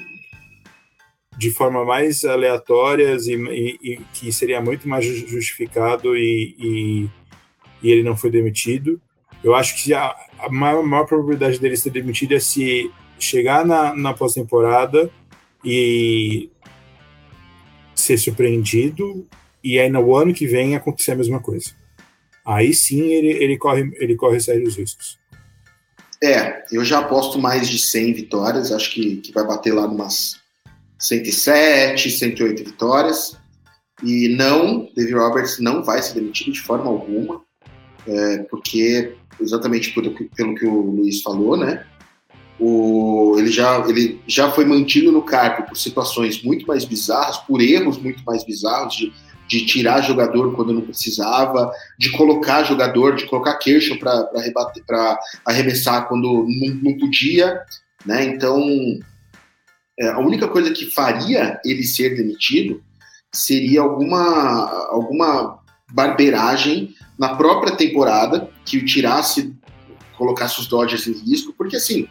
[1.39, 7.11] de forma mais aleatória e, e, e, que seria muito mais justificado e,
[7.83, 9.01] e, ele não foi demitido.
[9.43, 13.95] Eu acho que a, a maior, maior, probabilidade dele ser demitido é se chegar na,
[13.95, 15.11] na pós-temporada
[15.65, 16.51] e
[17.95, 19.27] ser surpreendido
[19.63, 21.75] e aí no ano que vem acontecer a mesma coisa
[22.45, 25.19] aí sim ele, ele, corre, ele corre sérios riscos.
[26.23, 30.37] É, eu já aposto mais de 100 vitórias, acho que, que vai bater lá umas
[30.99, 33.37] 107, 108 vitórias.
[34.03, 37.43] E não, David Roberts não vai ser demitido de forma alguma,
[38.07, 41.85] é, porque exatamente pelo, pelo que o Luiz falou, né?
[42.59, 47.61] O, ele, já, ele já foi mantido no cargo por situações muito mais bizarras, por
[47.61, 49.13] erros muito mais bizarros de
[49.47, 56.47] de tirar jogador quando não precisava, de colocar jogador, de colocar queixo para arremessar quando
[56.49, 57.61] não, não, podia,
[58.05, 58.25] né?
[58.25, 58.63] Então,
[59.99, 62.83] é, a única coisa que faria ele ser demitido
[63.33, 65.59] seria alguma, alguma
[65.93, 69.55] barbeiragem na própria temporada que o tirasse,
[70.17, 72.09] colocasse os Dodgers em risco, porque assim,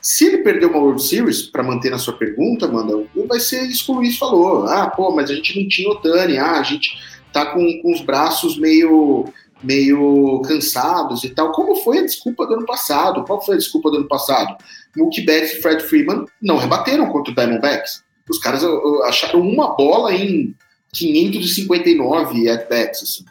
[0.00, 3.84] se ele perder uma World Series, para manter na sua pergunta, Amanda, vai ser isso
[3.84, 4.66] que o Luiz falou.
[4.66, 6.98] Ah, pô, mas a gente não tinha Otani, ah, a gente
[7.32, 9.26] tá com, com os braços meio,
[9.62, 11.52] meio cansados e tal.
[11.52, 13.24] Como foi a desculpa do ano passado?
[13.24, 14.56] Qual foi a desculpa do ano passado?
[14.96, 18.02] Mookie Betts e Fred Freeman não rebateram contra o Diamondbacks.
[18.28, 18.64] Os caras
[19.04, 20.54] acharam uma bola em
[20.92, 23.24] 559 at-bats, assim,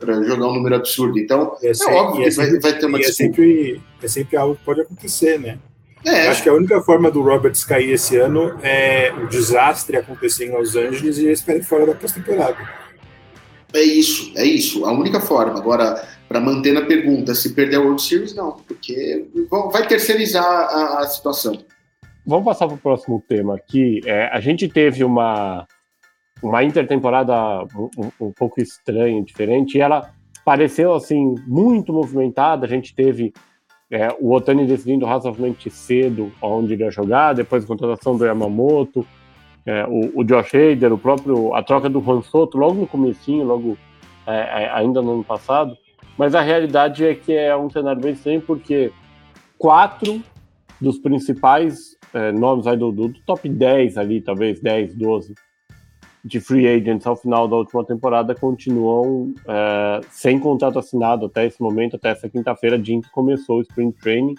[0.00, 1.18] para jogar um número absurdo.
[1.18, 3.24] Então, é, é óbvio que é sempre, vai, vai, ter uma é disputa.
[3.24, 5.58] Sempre, é sempre algo que pode acontecer, né?
[6.04, 6.28] É.
[6.28, 10.56] Acho que a única forma do Roberts cair esse ano é o desastre acontecer em
[10.56, 12.56] Los Angeles e eles ficarem fora da pós-temporada.
[13.72, 14.86] É isso, é isso.
[14.86, 15.58] A única forma.
[15.58, 19.26] Agora, para manter na pergunta, se perder a World Series, não, porque
[19.72, 21.58] vai terceirizar a, a situação.
[22.26, 24.00] Vamos passar para o próximo tema aqui.
[24.04, 25.66] É, a gente teve uma,
[26.42, 27.34] uma intertemporada
[27.74, 30.10] um, um, pouco estranha, diferente, e ela
[30.44, 32.66] pareceu assim muito movimentada.
[32.66, 33.32] A gente teve
[33.90, 39.06] é, o Otani decidindo razoavelmente cedo onde ele ia jogar, depois a contratação do Yamamoto,
[39.64, 43.44] é, o, o, Josh Hader, o próprio, a troca do Juan Soto, logo no comecinho,
[43.44, 43.76] logo
[44.26, 45.76] é, é, ainda no ano passado,
[46.16, 48.92] mas a realidade é que é um cenário bem estranho, porque
[49.56, 50.22] quatro
[50.80, 55.34] dos principais é, nomes aí do, do, top 10 ali, talvez 10, 12,
[56.24, 61.60] de free agents ao final da última temporada continuam é, sem contrato assinado até esse
[61.62, 64.34] momento, até essa quinta-feira, dia em que começou o Spring Training.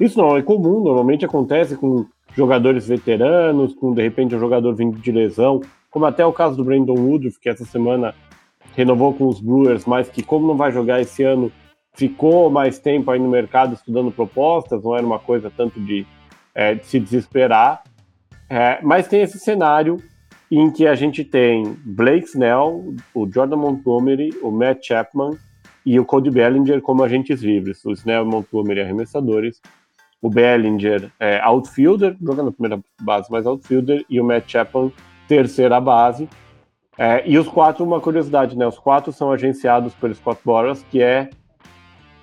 [0.00, 4.98] Isso não é comum, normalmente acontece com jogadores veteranos, com de repente um jogador vindo
[4.98, 8.14] de lesão, como até o caso do Brandon Woodruff, que essa semana
[8.74, 11.52] renovou com os Brewers, mas que como não vai jogar esse ano,
[11.94, 16.06] ficou mais tempo aí no mercado estudando propostas, não era uma coisa tanto de,
[16.54, 17.82] é, de se desesperar.
[18.48, 19.98] É, mas tem esse cenário
[20.58, 25.30] em que a gente tem Blake Snell, o Jordan Montgomery, o Matt Chapman
[25.84, 27.82] e o Cody Bellinger como agentes livres.
[27.86, 29.62] O Snell e Montgomery arremessadores,
[30.20, 34.92] o Bellinger é outfielder, jogando na primeira base, mas outfielder, e o Matt Chapman
[35.26, 36.28] terceira base.
[36.98, 38.66] É, e os quatro, uma curiosidade, né?
[38.66, 41.30] Os quatro são agenciados pelo Scott Boras, que é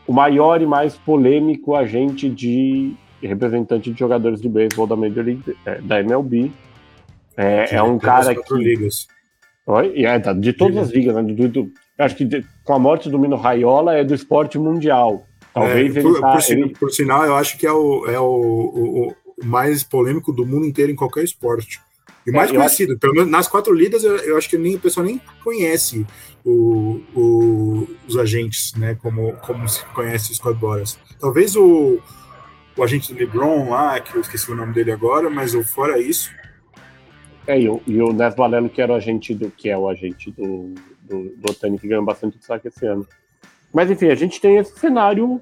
[0.05, 5.57] o maior e mais polêmico agente de representante de jogadores de beisebol da Major League,
[5.65, 6.51] é, da MLB.
[7.39, 8.53] É, é um cara que.
[8.53, 9.07] Ligas.
[9.65, 10.03] Oi?
[10.03, 11.23] É, tá, de todas as ligas, né?
[11.23, 15.25] Do, do, acho que de, com a morte do Mino Raiola é do esporte mundial.
[15.53, 16.69] Talvez é, ele por, tá, por, ele...
[16.69, 20.65] por, sinal, eu acho que é, o, é o, o, o, mais polêmico do mundo
[20.65, 21.79] inteiro em qualquer esporte.
[22.27, 22.99] E mais é, conhecido, acho...
[22.99, 26.05] pelo menos nas quatro ligas, eu, eu, acho que nem, o pessoal nem conhece
[26.45, 28.95] os agentes, né?
[28.95, 30.99] Como, como se conhece os Boras.
[31.21, 31.99] Talvez o,
[32.75, 36.37] o agente do LeBron lá, que eu esqueci o nome dele agora, mas fora isso.
[37.49, 39.89] É, e o, e o Nes Valeno, que era o agente do que é o
[39.89, 43.07] agente do, do, do Otani, que ganhou bastante destaque esse ano.
[43.73, 45.41] Mas enfim, a gente tem esse cenário,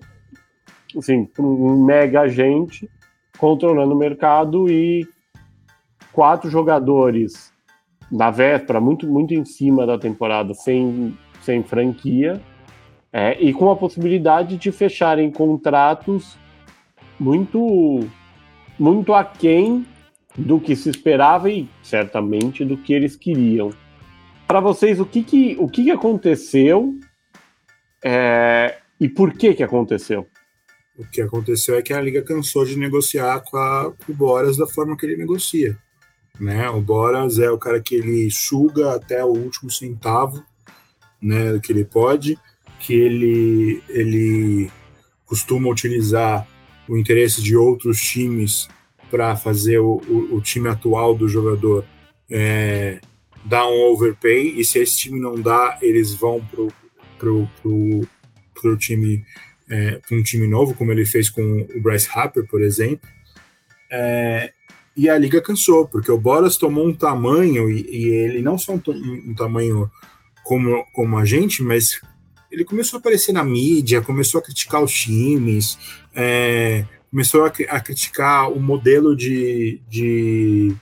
[0.98, 2.90] assim, um mega agente
[3.38, 5.06] controlando o mercado e
[6.14, 7.54] quatro jogadores
[8.10, 12.42] na véspera, muito, muito em cima da temporada, sem, sem franquia,
[13.12, 16.38] é, e com a possibilidade de fecharem contratos
[17.20, 18.00] muito,
[18.80, 19.86] muito aquém
[20.38, 23.72] do que se esperava e certamente do que eles queriam.
[24.48, 26.96] Para vocês, o que, que, o que, que aconteceu
[28.04, 30.28] é, e por que que aconteceu?
[30.98, 34.58] O que aconteceu é que a liga cansou de negociar com, a, com o Boras
[34.58, 35.78] da forma que ele negocia.
[36.40, 36.70] Né?
[36.70, 40.44] O Boras é o cara que ele suga até o último centavo
[41.22, 42.38] né, que ele pode,
[42.80, 44.72] que ele, ele
[45.26, 46.48] costuma utilizar
[46.88, 48.68] o interesse de outros times
[49.10, 51.86] para fazer o, o, o, time atual do jogador
[52.30, 53.00] é,
[53.46, 56.72] dar um overpay, e se esse time não dá, eles vão pro
[57.18, 58.08] pro, pro,
[58.54, 59.24] pro time
[59.70, 63.08] é, um time novo, como ele fez com o Bryce Harper, por exemplo.
[63.92, 64.54] É,
[64.96, 68.74] e a liga cansou, porque o Boras tomou um tamanho, e, e ele não só
[68.74, 69.90] um, um, tamanho
[70.44, 72.02] como, como a gente, mas
[72.52, 75.78] ele começou a aparecer na mídia, começou a criticar os times,
[76.16, 80.76] é, começou a, a, criticar o modelo de, de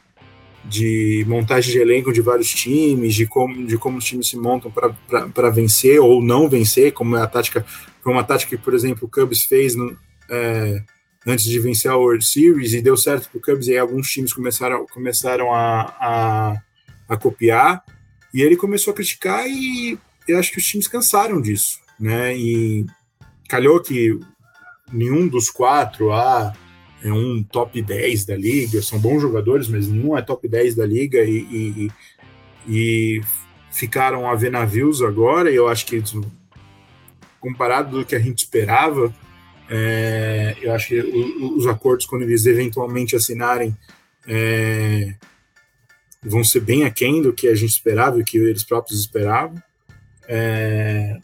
[0.67, 4.71] de montagem de elenco de vários times, de como, de como os times se montam
[4.71, 7.63] para vencer ou não vencer, como é a tática,
[8.01, 9.95] foi uma tática que, por exemplo, o Cubs fez no,
[10.29, 10.81] é,
[11.25, 14.09] antes de vencer a World Series e deu certo para o Cubs e aí alguns
[14.09, 16.61] times começaram, começaram a, a,
[17.09, 17.83] a, copiar
[18.33, 22.35] e ele começou a criticar e eu acho que os times cansaram disso, né?
[22.35, 22.85] E
[23.47, 24.19] calhou que
[24.91, 26.53] nenhum dos quatro, ah,
[27.03, 30.85] é um top 10 da liga, são bons jogadores, mas nenhum é top 10 da
[30.85, 31.91] liga e, e,
[32.67, 33.21] e
[33.71, 36.01] ficaram a ver navios agora, e eu acho que
[37.39, 39.13] comparado do que a gente esperava,
[39.69, 43.75] é, eu acho que os acordos, quando eles eventualmente assinarem,
[44.27, 45.13] é,
[46.23, 49.61] vão ser bem aquém do que a gente esperava, do que eles próprios esperavam.
[50.27, 51.17] É,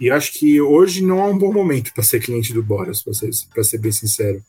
[0.00, 3.12] e acho que hoje não é um bom momento para ser cliente do Boras, para
[3.12, 4.42] ser, ser bem sincero.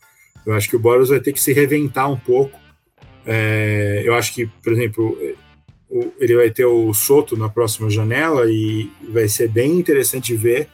[0.45, 2.57] Eu acho que o Boros vai ter que se reventar um pouco
[3.25, 5.15] É, eu acho que, por exemplo,
[6.19, 10.67] ele vai ter o Soto na próxima janela e vai ser bem interessante ver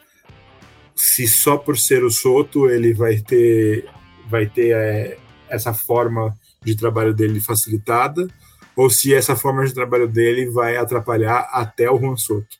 [0.94, 3.86] se só por ser o Soto ele vai ter,
[4.28, 8.26] vai ter é, essa forma de trabalho dele facilitada
[8.74, 12.56] ou se essa forma de trabalho dele vai atrapalhar até o Juan Soto.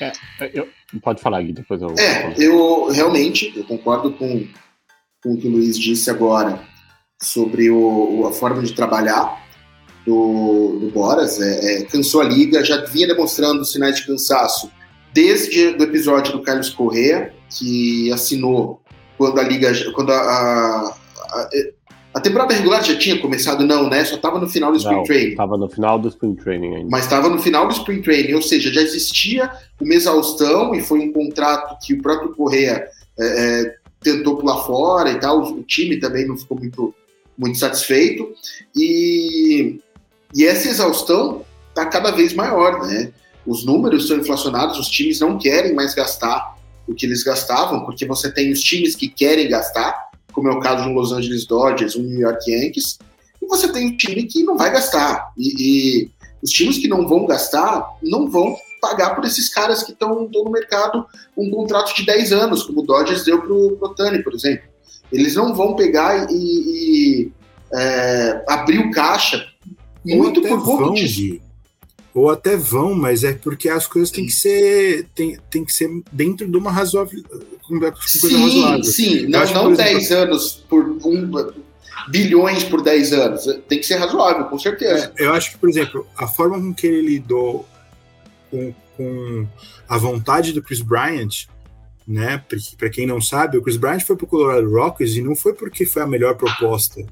[0.00, 0.12] É,
[0.52, 0.68] eu,
[1.02, 1.94] pode falar, Gui, depois eu.
[1.98, 4.46] É, eu realmente eu concordo com,
[5.22, 6.60] com o que o Luiz disse agora
[7.22, 9.46] sobre o, a forma de trabalhar
[10.06, 11.40] do, do Boras.
[11.40, 14.70] É, é, cansou a liga, já vinha demonstrando sinais de cansaço
[15.12, 18.82] desde o episódio do Carlos Correa, que assinou
[19.16, 20.94] quando a liga, quando a, a,
[21.32, 21.48] a,
[22.18, 24.04] a temporada regular já tinha começado, não, né?
[24.04, 25.30] Só estava no final do Spring não, Training.
[25.30, 26.88] Estava no final do Spring Training ainda.
[26.90, 29.50] Mas estava no final do Spring Training, ou seja, já existia
[29.80, 32.86] uma exaustão e foi um contrato que o próprio Correa
[33.18, 35.42] é, é, tentou pular fora e tal.
[35.42, 36.94] O time também não ficou muito,
[37.38, 38.32] muito satisfeito.
[38.76, 39.80] E
[40.34, 43.12] e essa exaustão está cada vez maior, né?
[43.46, 48.04] Os números são inflacionados, os times não querem mais gastar o que eles gastavam, porque
[48.04, 50.07] você tem os times que querem gastar,
[50.38, 52.98] como é o caso de um Los Angeles Dodgers, um New York Yankees,
[53.42, 55.32] e você tem o time que não vai gastar.
[55.36, 59.90] E, e os times que não vão gastar não vão pagar por esses caras que
[59.90, 61.04] estão no mercado
[61.36, 64.68] um contrato de 10 anos, como o Dodgers deu para o Otani, por exemplo.
[65.10, 67.32] Eles não vão pegar e, e
[67.74, 69.44] é, abrir o caixa
[70.04, 71.40] muito por conta disso.
[72.18, 75.88] Ou até vão, mas é porque as coisas têm que ser tem, tem que ser
[76.10, 77.22] dentro de uma razoável
[77.68, 78.84] coisa sim, razoável.
[78.84, 81.30] Sim, não, acho, não 10 exemplo, anos por um,
[82.08, 83.44] bilhões por 10 anos.
[83.68, 85.12] Tem que ser razoável, com certeza.
[85.18, 87.66] É, eu acho que, por exemplo, a forma com que ele lidou
[88.50, 89.46] com, com
[89.88, 91.46] a vontade do Chris Bryant,
[92.06, 92.42] né?
[92.78, 95.52] Para quem não sabe, o Chris Bryant foi para o Colorado Rockies e não foi
[95.52, 97.04] porque foi a melhor proposta,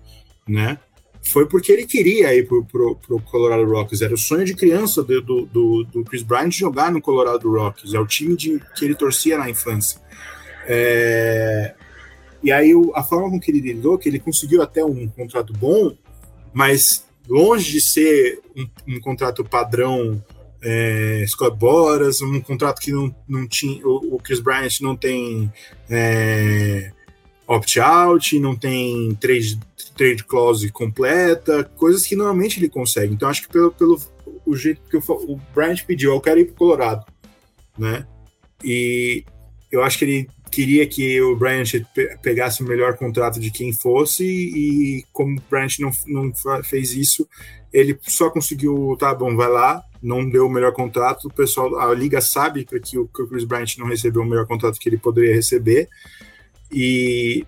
[0.49, 0.79] né?
[1.27, 4.03] Foi porque ele queria ir pro, pro, pro Colorado Rockies.
[4.03, 7.95] Era o sonho de criança do, do, do, Chris Bryant jogar no Colorado Rockies.
[7.95, 10.01] É o time de, que ele torcia na infância.
[10.67, 11.75] É...
[12.43, 15.97] E aí a forma com que ele lidou, que ele conseguiu até um contrato bom,
[16.53, 20.23] mas longe de ser um, um contrato padrão
[20.63, 23.87] é, Scott Boras, um contrato que não, não tinha.
[23.87, 25.53] O, o Chris Bryant não tem
[25.89, 26.93] é,
[27.47, 29.59] opt-out, não tem trade,
[29.97, 33.15] trade clause completa, coisas que normalmente ele consegue.
[33.15, 34.01] Então, acho que pelo, pelo
[34.45, 37.07] o jeito que o Bryant pediu, eu quero ir para Colorado,
[37.79, 38.07] né?
[38.65, 39.25] E
[39.71, 41.67] eu acho que ele queria que o Bryant
[42.23, 46.33] pegasse o melhor contrato de quem fosse, e como o Bryant não, não
[46.63, 47.29] fez isso,
[47.73, 51.93] ele só conseguiu, tá bom, vai lá, não deu o melhor contrato, o pessoal, a
[51.93, 55.35] liga sabe o, que o Chris Bryant não recebeu o melhor contrato que ele poderia
[55.35, 55.89] receber,
[56.79, 57.47] e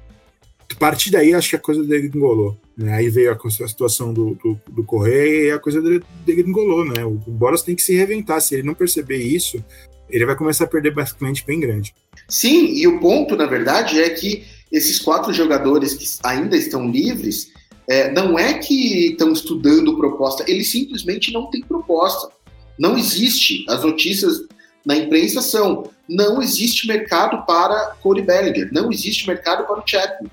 [0.73, 2.59] a partir daí acho que a coisa dele engolou.
[2.75, 2.95] Né?
[2.95, 5.83] Aí veio a, a situação do, do, do Correia e a coisa
[6.27, 6.83] engolou.
[6.83, 7.05] Né?
[7.05, 8.41] O, o tem que se reinventar.
[8.41, 9.63] Se ele não perceber isso,
[10.09, 11.95] ele vai começar a perder basicamente bem grande.
[12.27, 17.53] Sim, e o ponto, na verdade, é que esses quatro jogadores que ainda estão livres,
[17.87, 22.31] é, não é que estão estudando proposta, eles simplesmente não têm proposta.
[22.79, 23.67] Não existe.
[23.69, 24.43] As notícias
[24.85, 30.31] na imprensa são: não existe mercado para Cody Bellinger, não existe mercado para o Chapman.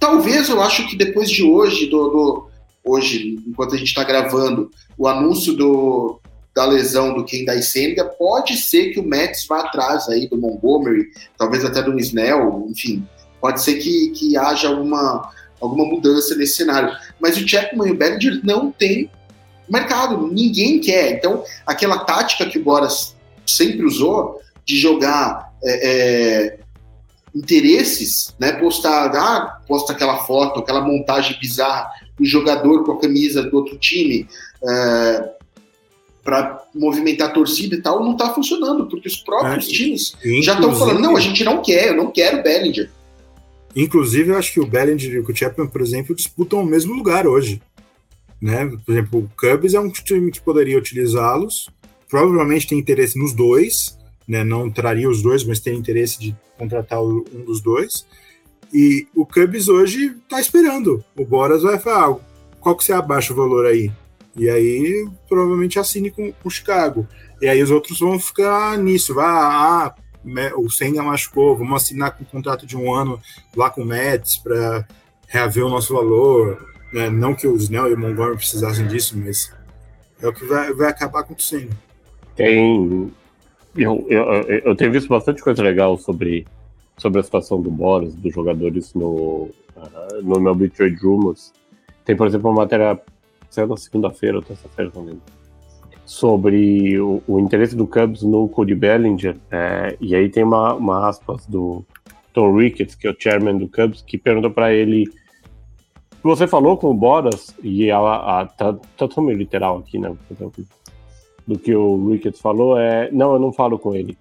[0.00, 2.46] Talvez eu acho que depois de hoje, do, do
[2.84, 6.20] hoje, enquanto a gente está gravando, o anúncio do,
[6.54, 11.10] da lesão do Ken Senga, pode ser que o Mets vá atrás aí do Montgomery,
[11.38, 13.06] talvez até do Snell, enfim,
[13.40, 16.94] pode ser que, que haja alguma, alguma mudança nesse cenário.
[17.20, 19.10] Mas o Chapman e o Bellinger não tem
[19.68, 21.12] mercado, ninguém quer.
[21.12, 23.16] Então, aquela tática que o Boras
[23.52, 26.58] sempre usou de jogar é, é,
[27.34, 28.52] interesses, né?
[28.52, 33.78] Postar, ah, posta aquela foto, aquela montagem bizarra do jogador com a camisa do outro
[33.78, 34.28] time
[34.64, 35.30] é,
[36.22, 40.54] para movimentar a torcida e tal, não está funcionando, porque os próprios é, times já
[40.54, 42.90] estão falando, não, a gente não quer, eu não quero o Bellinger.
[43.74, 47.26] Inclusive, eu acho que o Bellinger e o Chapman, por exemplo, disputam o mesmo lugar
[47.26, 47.60] hoje.
[48.40, 48.70] Né?
[48.84, 51.68] Por exemplo, o Cubs é um time que poderia utilizá-los,
[52.12, 53.98] provavelmente tem interesse nos dois,
[54.28, 54.44] né?
[54.44, 58.06] Não traria os dois, mas tem interesse de contratar um dos dois.
[58.70, 61.02] E o Cubs hoje está esperando.
[61.16, 62.20] O Boras vai falar: ah,
[62.60, 63.90] qual que você abaixa o valor aí?
[64.36, 67.08] E aí provavelmente assine com o Chicago.
[67.40, 69.14] E aí os outros vão ficar nisso.
[69.14, 69.94] Vai, ah,
[70.58, 73.18] o Senga machucou, vamos assinar com um contrato de um ano
[73.56, 74.86] lá com o Mets para
[75.26, 76.62] reaver o nosso valor.
[76.92, 77.08] Né?
[77.08, 79.50] Não que o Snell e o Montgomery precisassem disso, mas
[80.20, 81.74] é o que vai, vai acabar acontecendo.
[82.36, 83.10] Tem.
[83.76, 84.22] Eu, eu,
[84.64, 86.46] eu tenho visto bastante coisa legal sobre,
[86.98, 91.52] sobre a situação do Boris, dos jogadores no, uh, no meu Trade Rumors.
[92.04, 93.00] Tem, por exemplo, uma matéria
[93.52, 95.22] saiu na segunda-feira ou terça-feira, não lembro.
[96.06, 99.36] Sobre o, o, interesse do Cubs no Cody Bellinger.
[99.50, 101.84] É, e aí tem uma, uma aspas do
[102.32, 105.04] Tom Ricketts, que é o chairman do Cubs, que pergunta para ele.
[106.22, 110.16] Você falou com o Boras, e a, a, tá, tá meio literal aqui, né?
[111.46, 113.10] Do que o Ricketts falou é.
[113.10, 114.16] Não, eu não falo com ele.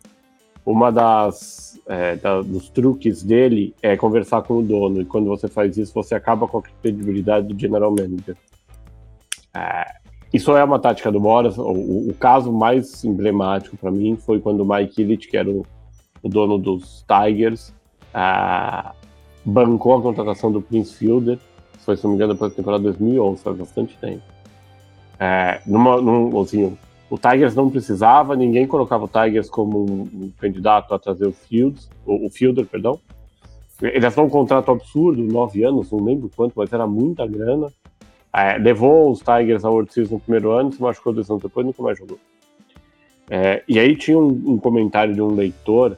[0.65, 5.47] Uma das é, da, dos truques dele é conversar com o dono, e quando você
[5.47, 8.37] faz isso, você acaba com a credibilidade do general manager.
[9.53, 9.85] É,
[10.33, 11.57] isso é uma tática do Boras.
[11.57, 15.65] O, o caso mais emblemático para mim foi quando o Mike Illich, que era o,
[16.23, 17.73] o dono dos Tigers,
[18.13, 18.91] é,
[19.43, 21.39] bancou a contratação do Prince Fielder.
[21.79, 24.23] Foi, se não me engano, para a temporada 2011, faz bastante tempo.
[25.19, 26.77] É, numa, num, assim,
[27.11, 31.89] o Tigers não precisava, ninguém colocava o Tigers como um, candidato a trazer o Fields,
[32.05, 32.97] o, o Fielder, perdão.
[33.81, 37.67] Ele assinou um contrato absurdo, nove anos, não lembro quanto, mas era muita grana.
[38.33, 41.65] É, levou os Tigers ao World Series no primeiro ano, se machucou dois anos depois
[41.65, 42.17] nunca mais jogou.
[43.29, 45.97] É, e aí tinha um, um, comentário de um leitor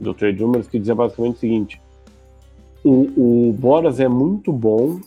[0.00, 1.82] do Trade Rumors que dizia basicamente o seguinte:
[2.82, 4.98] o, o Boras é muito bom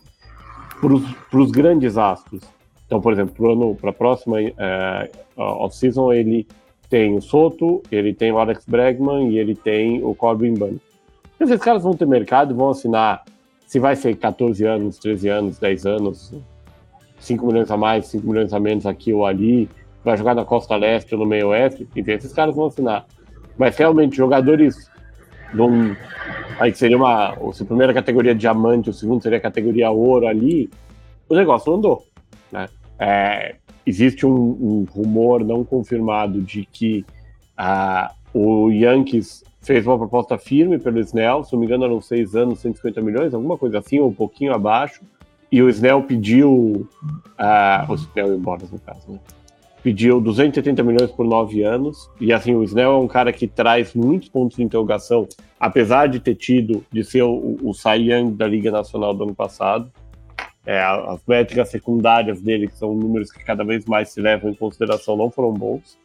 [0.79, 2.43] para os grandes astros.
[2.95, 6.47] Então, por exemplo, para a próxima é, off-season, ele
[6.89, 10.79] tem o Soto, ele tem o Alex Bregman e ele tem o Corbin Bunny.
[11.37, 13.25] Esses caras vão ter mercado vão assinar,
[13.67, 16.33] se vai ser 14 anos, 13 anos, 10 anos,
[17.19, 19.69] 5 milhões a mais, 5 milhões a menos aqui ou ali,
[20.01, 23.05] vai jogar na Costa Leste ou no meio oeste, enfim, esses caras vão assinar.
[23.57, 24.89] Mas realmente, jogadores
[25.53, 25.93] de um,
[26.61, 30.27] aí que seria uma, se a primeira categoria diamante, o segundo seria a categoria ouro
[30.27, 30.69] ali,
[31.27, 32.05] o negócio não andou.
[32.51, 32.69] Né?
[32.99, 37.05] É, existe um, um, rumor não confirmado de que
[38.33, 42.59] o Yankees fez uma proposta firme pelo Snell, se não me engano eram seis anos,
[42.59, 45.01] 150 milhões, alguma coisa assim, ou um pouquinho abaixo,
[45.51, 46.87] e o Snell pediu,
[47.89, 49.19] o Snell embora no caso, né?
[49.81, 53.93] pediu 280 milhões por nove anos, e assim, o Snell é um cara que traz
[53.93, 55.27] muitos pontos de interrogação,
[55.59, 59.35] apesar de ter tido, de ser o, o Cy Young da Liga Nacional do ano
[59.35, 59.91] passado,
[60.65, 64.55] é, as métricas secundárias dele, que são números que cada vez mais se levam em
[64.55, 65.97] consideração, não foram bons.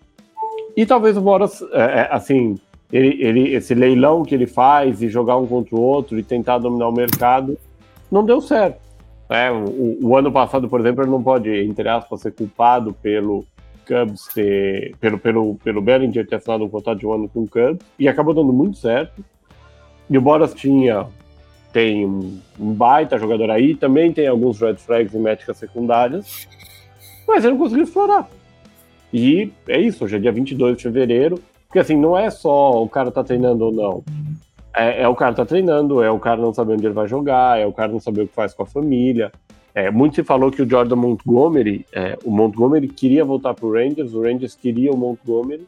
[0.76, 2.56] E talvez o Boras, é, é, assim,
[2.92, 6.58] ele, ele, esse leilão que ele faz e jogar um contra o outro e tentar
[6.58, 7.58] dominar o mercado,
[8.10, 8.80] não deu certo.
[9.28, 13.46] É, o, o, ano passado, por exemplo, ele não pode, entre aspas, ser culpado pelo
[13.86, 17.48] Cubs ter, pelo, pelo, pelo Bellinger ter assinado um contrato de um ano com o
[17.48, 19.24] Cubs, e acabou dando muito certo.
[20.08, 21.06] E o Boras tinha
[21.72, 26.48] tem um, baita jogador aí, também tem alguns red flags e métricas secundárias,
[27.26, 28.28] mas ele não conseguiu explorar.
[29.12, 32.88] E é isso, hoje é dia 22 de fevereiro, porque assim, não é só o
[32.88, 34.04] cara tá treinando ou não.
[34.74, 37.58] É, é, o cara tá treinando, é o cara não saber onde ele vai jogar,
[37.58, 39.32] é o cara não saber o que faz com a família.
[39.74, 44.14] É, muito se falou que o Jordan Montgomery, é, o Montgomery queria voltar pro Rangers,
[44.14, 45.66] o Rangers queria o Montgomery.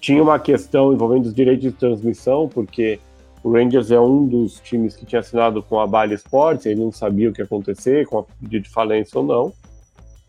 [0.00, 2.98] Tinha uma questão envolvendo os direitos de transmissão, porque
[3.46, 6.90] o Rangers é um dos times que tinha assinado com a Bally Sports, ele não
[6.90, 9.52] sabia o que ia acontecer, com a pedido de falência ou não.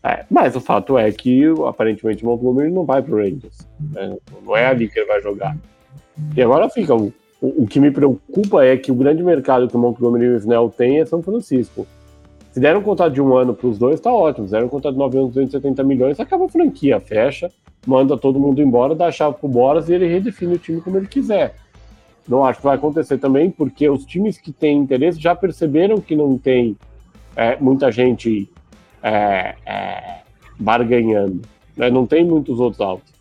[0.04, 3.66] É, mas o fato é que, aparentemente, o Montgomery não vai para o Rangers.
[3.92, 4.16] Né?
[4.40, 5.56] Não é ali que ele vai jogar.
[6.36, 6.94] E agora fica.
[6.94, 10.28] O, o, o, que me preocupa é que o grande mercado que o Montgomery e
[10.28, 11.88] o Snell têm é São Francisco.
[12.52, 14.46] Se deram um de um ano para os dois, tá ótimo.
[14.46, 17.50] Se deram um de 9 anos, 270 milhões, acaba a franquia, fecha,
[17.84, 20.96] manda todo mundo embora, dá a chave pro Boras e ele redefine o time como
[20.98, 21.56] ele quiser.
[22.28, 26.14] Não acho que vai acontecer também, porque os times que têm interesse já perceberam que
[26.14, 26.76] não tem
[27.34, 28.50] é, muita gente
[29.02, 30.18] é, é,
[30.58, 31.40] barganhando.
[31.74, 31.90] Né?
[31.90, 33.14] Não tem muitos outros altos.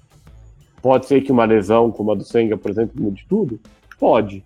[0.82, 3.60] Pode ser que uma lesão como a do Senga, por exemplo, mude tudo?
[3.98, 4.44] Pode.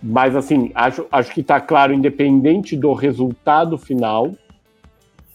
[0.00, 4.30] Mas, assim, acho, acho que está claro, independente do resultado final,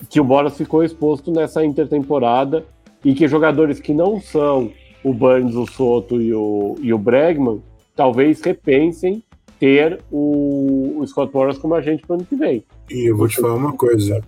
[0.10, 2.66] que o Boras ficou exposto nessa intertemporada
[3.04, 4.72] e que jogadores que não são
[5.04, 7.62] o Burns, o Soto e o, e o Bregman
[7.96, 9.24] talvez repensem
[9.60, 12.64] ter o, o Scott Morris como agente para o ano que vem.
[12.90, 14.22] E eu vou te falar uma coisa.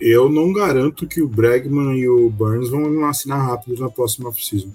[0.00, 4.70] Eu não garanto que o Bregman e o Burns vão assinar rápido na próxima off-season.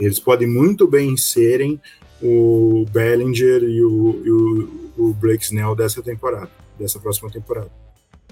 [0.00, 1.80] Eles podem muito bem serem
[2.22, 7.70] o Bellinger e o, e o, o Blake Snell dessa temporada, dessa próxima temporada.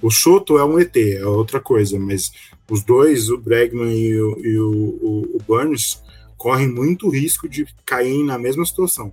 [0.02, 2.32] O Soto é um ET, é outra coisa, mas
[2.70, 6.02] os dois, o Bregman e o, e o, o Burns,
[6.36, 9.12] correm muito risco de cair na mesma situação.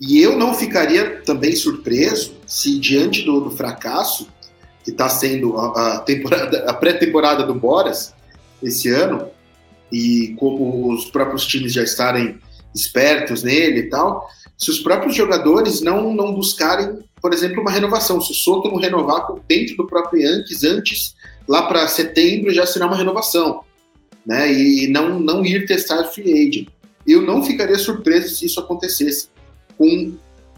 [0.00, 4.28] E eu não ficaria também surpreso se, diante do, do fracasso
[4.84, 8.14] que está sendo a, a, temporada, a pré-temporada do Boras
[8.62, 9.28] esse ano,
[9.92, 12.38] e como os próprios times já estarem
[12.74, 18.20] espertos nele e tal, se os próprios jogadores não, não buscarem, por exemplo, uma renovação,
[18.20, 21.14] se o Soto não renovar dentro do próprio Yankees antes
[21.48, 23.60] lá para setembro já assinar uma renovação,
[24.26, 24.52] né?
[24.52, 26.68] E não, não ir testar free agent.
[27.06, 29.28] Eu não ficaria surpreso se isso acontecesse
[29.78, 30.12] com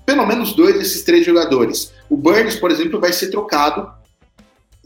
[0.04, 1.92] pelo menos dois desses três jogadores.
[2.08, 3.88] O Burns, por exemplo, vai ser trocado,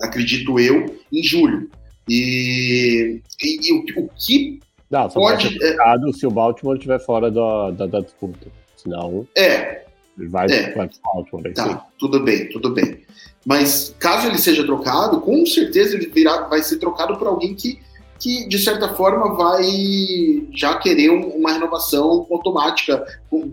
[0.00, 1.70] acredito eu, em julho.
[2.06, 4.60] E, e, e o, o, que
[4.90, 5.44] não, pode.
[5.44, 8.46] Vai ser trocado é, se o Baltimore estiver fora da, da, da disputa.
[8.76, 9.26] Senão.
[9.34, 9.84] É,
[10.18, 10.70] ele vai é.
[10.70, 11.52] para Baltimore.
[11.54, 13.00] Tá, tudo bem, tudo bem.
[13.44, 17.78] Mas caso ele seja trocado, com certeza ele virá, vai ser trocado por alguém que,
[18.24, 19.62] que de certa forma, vai
[20.50, 23.04] já querer uma renovação automática,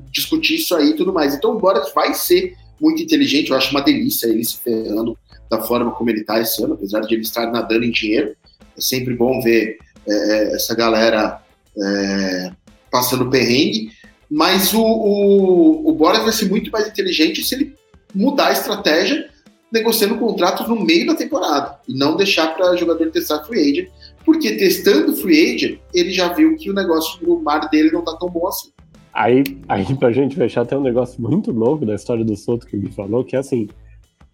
[0.10, 1.36] discutir isso aí e tudo mais.
[1.36, 5.18] Então o Boras vai ser muito inteligente, eu acho uma delícia ele se ferrando
[5.50, 8.34] da forma como ele está esse ano, apesar de ele estar nadando em dinheiro.
[8.78, 11.42] É sempre bom ver é, é essa galera
[11.78, 12.52] é,
[12.90, 13.92] passando perrengue.
[14.30, 17.76] Mas o, o, o Boras vai ser muito mais inteligente se ele
[18.16, 19.30] mudar a estratégia
[19.70, 23.90] negociando contratos no meio da temporada e não deixar para jogador testar free agent,
[24.26, 28.16] porque testando free agent, ele já viu que o negócio do mar dele não tá
[28.18, 28.70] tão bom assim.
[29.14, 32.76] Aí, aí pra gente fechar, tem um negócio muito louco da história do Soto que
[32.76, 33.68] ele falou, que é assim,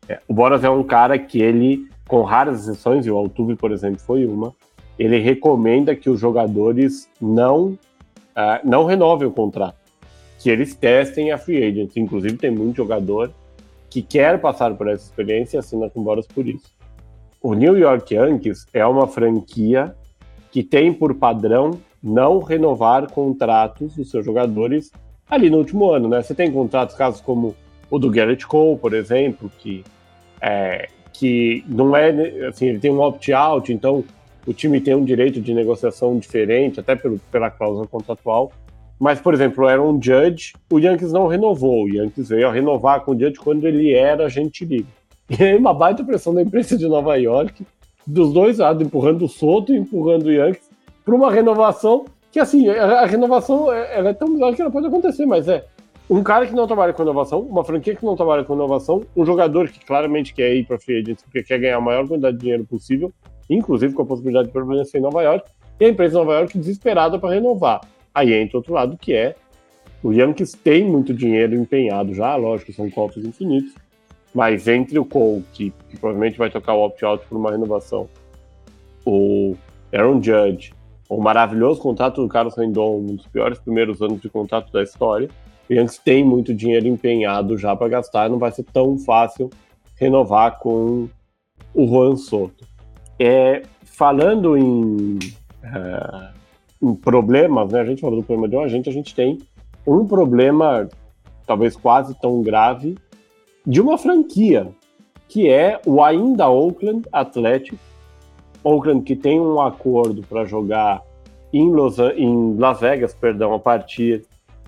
[0.07, 3.71] é, o Boras é um cara que ele, com raras exceções, e o Altuve, por
[3.71, 4.53] exemplo, foi uma,
[4.97, 7.77] ele recomenda que os jogadores não, uh,
[8.63, 9.77] não renovem o contrato,
[10.39, 11.95] que eles testem a free agent.
[11.97, 13.31] Inclusive, tem muito jogador
[13.89, 16.76] que quer passar por essa experiência e assina com Boras por isso.
[17.47, 19.95] O New York Yankees é uma franquia
[20.51, 24.91] que tem por padrão não renovar contratos dos seus jogadores
[25.29, 26.21] ali no último ano, né?
[26.21, 27.55] Você tem contratos, casos como
[27.89, 29.81] o do Garrett Cole, por exemplo, que
[30.41, 32.09] é, que não é
[32.49, 34.03] assim, ele tem um opt-out, então
[34.45, 38.51] o time tem um direito de negociação diferente, até pelo, pela cláusula contratual,
[38.99, 41.85] mas, por exemplo, o Aaron Judge, o Yankees não renovou.
[41.85, 44.96] O Yankees veio a renovar com o Judge quando ele era agente livre.
[45.29, 47.65] E aí, uma baita pressão da imprensa de Nova York,
[48.05, 50.69] dos dois lados, empurrando o Soto e empurrando o Yankees,
[51.03, 55.25] para uma renovação que, assim, a renovação ela é tão bizarra que ela pode acontecer,
[55.25, 55.65] mas é
[56.09, 59.25] um cara que não trabalha com inovação, uma franquia que não trabalha com inovação, um
[59.25, 62.41] jogador que claramente quer ir para free agency porque quer ganhar a maior quantidade de
[62.43, 63.11] dinheiro possível,
[63.49, 65.49] inclusive com a possibilidade de permanecer em Nova York,
[65.79, 67.81] e a empresa de Nova York desesperada para renovar.
[68.15, 69.35] Aí entra outro lado que é
[70.01, 73.73] o Yankees tem muito dinheiro empenhado já, lógico, são cofres infinitos,
[74.37, 78.07] mas entre o Cole, que, que provavelmente vai tocar o opt-out por uma renovação,
[79.03, 79.55] o
[79.91, 80.75] Aaron Judge,
[81.09, 85.27] o maravilhoso contrato do Carlos Rendon, um dos piores primeiros anos de contrato da história,
[85.67, 89.49] o Yankees tem muito dinheiro empenhado já para gastar, não vai ser tão fácil
[89.95, 91.09] renovar com
[91.73, 92.63] o Juan Soto.
[93.17, 95.17] É, falando em
[96.79, 97.81] uh, problemas, né?
[97.81, 99.39] A gente falou do problema de um agente, a gente tem
[99.87, 100.87] um problema
[101.47, 102.95] talvez quase tão grave
[103.67, 104.69] de uma franquia,
[105.27, 107.77] que é o ainda Oakland Athletic.
[108.63, 111.03] Oakland que tem um acordo para jogar
[111.51, 114.25] em, Los, em Las Vegas, perdão, a partir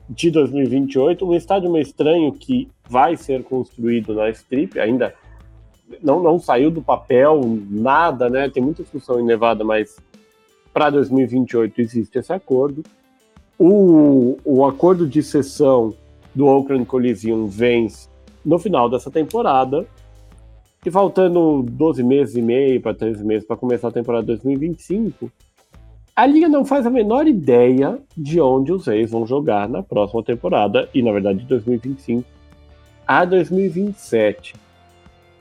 [0.09, 5.13] de 2028, um estádio meio estranho que vai ser construído na Strip, ainda
[6.03, 7.39] não, não saiu do papel,
[7.69, 8.49] nada, né?
[8.49, 9.97] Tem muita discussão em Nevada, mas
[10.73, 12.83] para 2028 existe esse acordo.
[13.57, 15.93] O, o acordo de cessão
[16.35, 18.08] do Oakland Coliseum vence
[18.45, 19.85] no final dessa temporada.
[20.85, 25.29] E faltando 12 meses e meio para 13 meses para começar a temporada 2025,
[26.15, 30.23] a liga não faz a menor ideia de onde os Reis vão jogar na próxima
[30.23, 32.25] temporada, e na verdade de 2025
[33.07, 34.53] a 2027.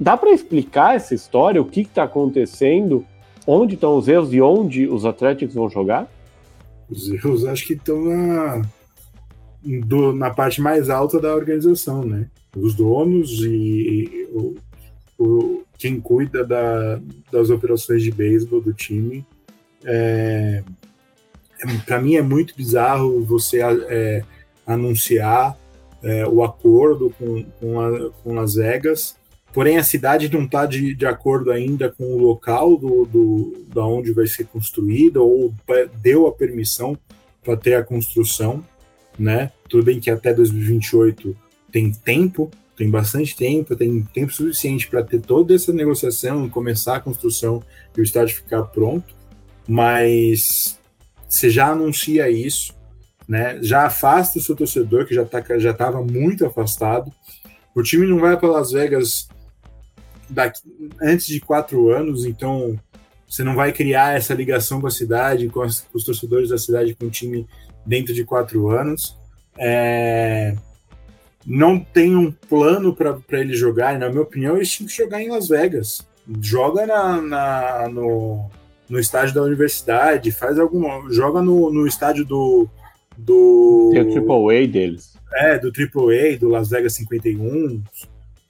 [0.01, 3.05] Dá para explicar essa história, o que está acontecendo
[3.47, 6.09] onde estão os erros e onde os Atléticos vão jogar?
[6.89, 8.63] Os erros acho que estão na,
[10.15, 12.29] na parte mais alta da organização, né?
[12.57, 14.57] Os donos e, e o,
[15.19, 19.25] o, quem cuida da, das operações de beisebol do time.
[19.85, 20.63] É,
[21.61, 24.25] é, Para mim é muito bizarro você é,
[24.67, 25.57] anunciar
[26.03, 29.19] é, o acordo com, com, a, com Las Vegas
[29.53, 33.85] Porém, a cidade não está de, de acordo ainda com o local do, do, da
[33.85, 35.53] onde vai ser construída ou
[36.01, 36.97] deu a permissão
[37.43, 38.65] para ter a construção,
[39.19, 39.51] né?
[39.69, 41.35] Tudo bem que até 2028
[41.71, 47.01] tem tempo, tem bastante tempo, tem tempo suficiente para ter toda essa negociação, começar a
[47.01, 47.63] construção
[47.97, 49.15] e o estádio ficar pronto,
[49.67, 50.79] mas
[51.29, 52.75] você já anuncia isso,
[53.27, 53.59] né?
[53.63, 57.13] Já afasta o seu torcedor que já tá, já estava muito afastado.
[57.75, 59.29] O time não vai para Las Vegas
[60.31, 60.61] daqui,
[61.03, 62.79] antes de quatro anos, então
[63.29, 66.57] você não vai criar essa ligação com a cidade, com, as, com os torcedores da
[66.57, 67.47] cidade, com o time
[67.85, 69.19] dentro de quatro anos.
[69.59, 70.57] É,
[71.49, 75.31] não tem um plano para ele jogar, na minha opinião, eles tinham que jogar em
[75.31, 76.07] Las Vegas.
[76.43, 78.51] joga na, na no,
[78.87, 81.11] no estádio da universidade, faz alguma.
[81.11, 82.69] joga no, no estádio do.
[83.17, 85.15] do Tem o Triple A deles.
[85.33, 87.83] É, do Triple A, do Las Vegas 51.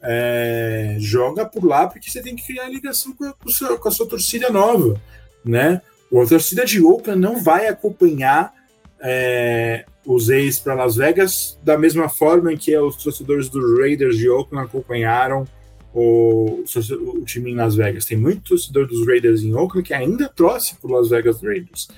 [0.00, 3.78] É, joga por lá porque você tem que criar ligação com a, com a, sua,
[3.78, 5.00] com a sua torcida nova,
[5.44, 5.82] né?
[6.12, 8.52] A torcida de Oakland não vai acompanhar
[9.00, 14.16] é, os ex para Las Vegas da mesma forma em que os torcedores dos Raiders
[14.16, 15.44] de Oakland acompanharam
[15.92, 18.06] o, o, time em Las Vegas.
[18.06, 21.88] Tem muito torcedor dos Raiders em Oakland que ainda torce para Las Vegas Raiders.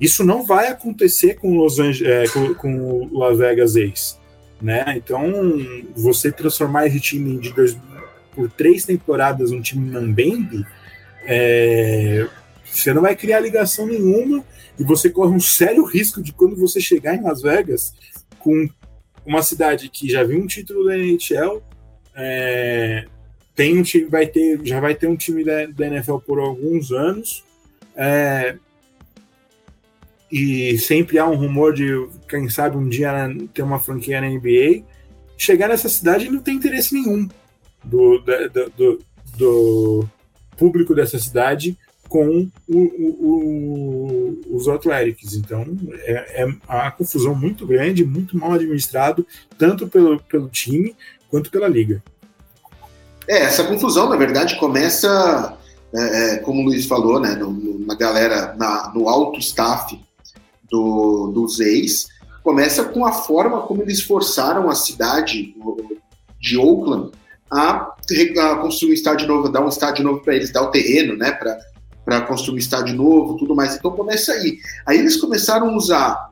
[0.00, 4.16] Isso não vai acontecer com Los Angeles, é, com, com o Las Vegas Ace,
[4.60, 4.84] né?
[4.96, 5.30] Então,
[5.94, 7.76] você transformar esse time de dois,
[8.34, 10.64] por três temporadas um time Mambembe,
[11.26, 12.26] é,
[12.72, 14.44] você não vai criar ligação nenhuma
[14.78, 17.94] e você corre um sério risco de quando você chegar em Las Vegas
[18.38, 18.68] com
[19.24, 21.62] uma cidade que já viu um título da NHL,
[22.14, 23.06] é,
[23.54, 26.90] tem um time, vai ter, já vai ter um time da, da NFL por alguns
[26.90, 27.44] anos,
[27.94, 28.56] é,
[30.30, 33.12] e sempre há um rumor de quem sabe um dia
[33.52, 34.82] ter uma franquia na NBA.
[35.36, 37.28] Chegar nessa cidade não tem interesse nenhum
[37.84, 38.98] do, do, do,
[39.36, 40.08] do
[40.56, 41.76] público dessa cidade
[42.12, 45.32] com o, o, o, os Athletics.
[45.32, 45.64] Então
[46.02, 50.94] é, é uma confusão muito grande, muito mal administrado, tanto pelo, pelo time
[51.30, 52.02] quanto pela liga.
[53.26, 55.56] É, essa confusão, na verdade, começa,
[55.94, 59.98] é, é, como o Luiz falou, né, no, no, na galera, na, no alto staff
[60.70, 62.08] do, dos ex,
[62.42, 65.54] começa com a forma como eles forçaram a cidade
[66.38, 67.12] de Oakland
[67.50, 67.94] a,
[68.40, 71.32] a construir um estádio novo, dar um estádio novo para eles, dar o terreno, né,
[71.32, 71.71] para
[72.04, 73.76] para construir um estádio novo, tudo mais.
[73.76, 74.58] Então começa aí.
[74.86, 76.30] Aí eles começaram a usar,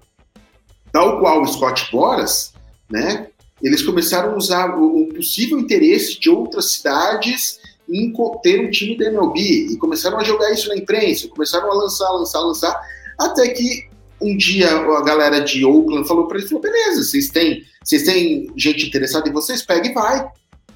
[0.92, 2.52] tal qual o Scott Boras,
[2.90, 3.28] né?
[3.62, 8.12] Eles começaram a usar o, possível interesse de outras cidades em
[8.42, 12.08] ter um time da MLB e começaram a jogar isso na imprensa, começaram a lançar,
[12.10, 12.80] lançar, lançar,
[13.18, 13.90] até que
[14.20, 18.50] um dia a galera de Oakland falou para eles, falou, beleza, vocês têm, vocês têm
[18.56, 20.30] gente interessada em vocês, pega e vai.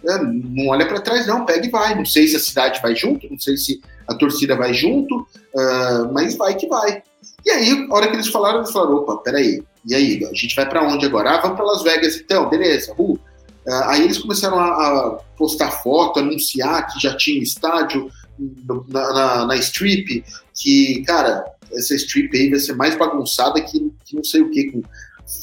[0.07, 1.95] É, não olha para trás, não, pega e vai.
[1.95, 6.13] Não sei se a cidade vai junto, não sei se a torcida vai junto, uh,
[6.13, 7.03] mas vai que vai.
[7.45, 10.55] E aí, a hora que eles falaram, eles falaram: opa, peraí, e aí, a gente
[10.57, 11.31] vai para onde agora?
[11.31, 13.19] Ah, vamos para Las Vegas então, beleza, uh.
[13.67, 19.47] Uh, aí eles começaram a, a, postar foto, anunciar que já tinha estádio na, na,
[19.47, 20.23] na, strip,
[20.55, 21.43] que, cara,
[21.73, 24.83] essa strip aí vai ser mais bagunçada que, que não sei o que, com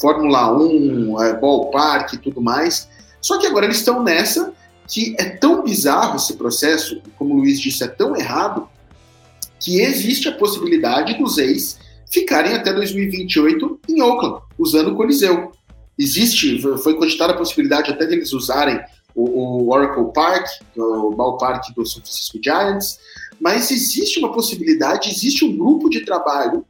[0.00, 2.88] Fórmula 1, é, ballpark e tudo mais.
[3.22, 4.52] Só que agora eles estão nessa
[4.86, 8.68] que é tão bizarro esse processo, como o Luiz disse, é tão errado,
[9.58, 11.78] que existe a possibilidade dos ex
[12.10, 15.52] ficarem até 2028 em Oakland, usando o Coliseu.
[15.98, 18.78] Existe, foi cogitada a possibilidade até deles usarem
[19.14, 20.46] o, o Oracle Park,
[20.76, 22.98] o ballpark do São Francisco Giants,
[23.40, 26.66] mas existe uma possibilidade, existe um grupo de trabalho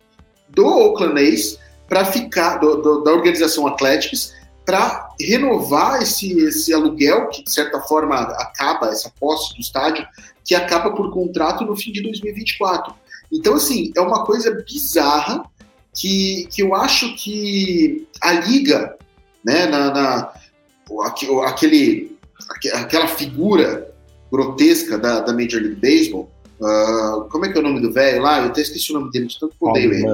[0.48, 4.34] do Oakland A's para ficar, do, do, da organização Athletics,
[4.64, 10.06] para renovar esse, esse aluguel, que de certa forma acaba, essa posse do estádio,
[10.44, 12.94] que acaba por contrato no fim de 2024.
[13.32, 15.42] Então, assim, é uma coisa bizarra
[15.94, 18.96] que, que eu acho que a liga,
[19.44, 20.32] né, na, na
[21.46, 22.16] aquele,
[22.74, 23.92] aquela figura
[24.30, 28.22] grotesca da, da Major League Baseball, uh, como é que é o nome do velho
[28.22, 28.40] lá?
[28.40, 30.06] Eu até esqueci o nome dele, de tanto que odeio ele.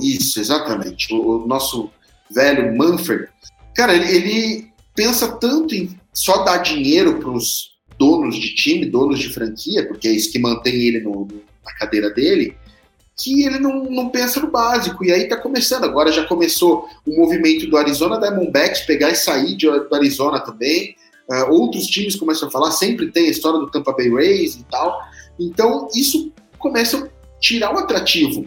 [0.00, 1.12] Isso, exatamente.
[1.14, 1.90] O, o nosso
[2.32, 3.28] velho Manfred,
[3.74, 9.18] cara, ele, ele pensa tanto em só dar dinheiro para os donos de time, donos
[9.18, 11.28] de franquia, porque é isso que mantém ele no,
[11.64, 12.56] na cadeira dele,
[13.16, 15.04] que ele não, não pensa no básico.
[15.04, 15.84] E aí tá começando.
[15.84, 20.96] Agora já começou o movimento do Arizona Diamondbacks pegar e sair de, do Arizona também.
[21.30, 24.64] Uh, outros times começam a falar, sempre tem a história do Tampa Bay Rays e
[24.64, 25.00] tal.
[25.38, 28.46] Então isso começa a tirar o atrativo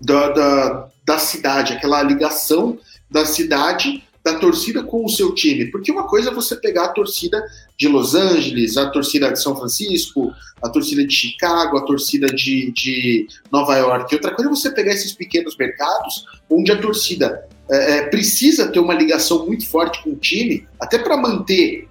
[0.00, 2.78] da, da, da cidade, aquela ligação
[3.10, 5.66] da cidade, da torcida com o seu time.
[5.66, 7.42] Porque uma coisa é você pegar a torcida
[7.76, 10.32] de Los Angeles, a torcida de São Francisco,
[10.62, 14.14] a torcida de Chicago, a torcida de, de Nova York.
[14.14, 18.80] Outra coisa é você pegar esses pequenos mercados onde a torcida é, é precisa ter
[18.80, 21.88] uma ligação muito forte com o time, até para manter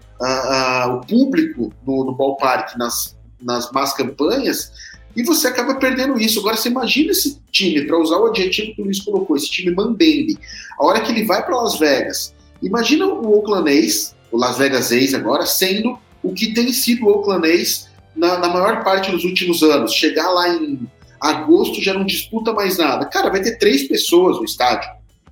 [0.90, 4.72] o público no, no ballpark nas, nas más campanhas,
[5.18, 6.40] e você acaba perdendo isso.
[6.40, 9.74] Agora, você imagina esse time, para usar o adjetivo que o Luiz colocou, esse time
[9.74, 10.38] Mambembe,
[10.80, 14.92] a hora que ele vai para Las Vegas, imagina o Oakland A's, o Las Vegas
[14.92, 19.24] A's agora, sendo o que tem sido o Oakland A's na, na maior parte dos
[19.24, 19.92] últimos anos.
[19.92, 20.80] Chegar lá em
[21.20, 23.06] agosto já não disputa mais nada.
[23.08, 24.88] Cara, vai ter três pessoas no estádio.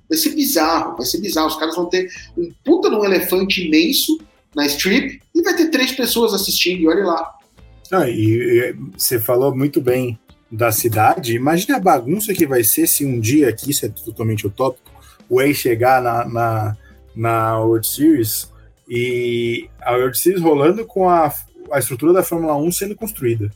[0.08, 1.46] Vai ser bizarro, vai ser bizarro.
[1.46, 4.18] Os caras vão ter um puta num elefante imenso
[4.52, 7.35] na strip e vai ter três pessoas assistindo, e olha lá.
[7.92, 10.18] Ah, e, e você falou muito bem
[10.50, 11.34] da cidade.
[11.34, 14.90] Imagina a bagunça que vai ser se um dia aqui, isso é totalmente utópico,
[15.28, 16.76] o Way chegar na, na,
[17.14, 18.50] na World Series
[18.88, 21.32] e a World Series rolando com a,
[21.72, 23.50] a estrutura da Fórmula 1 sendo construída.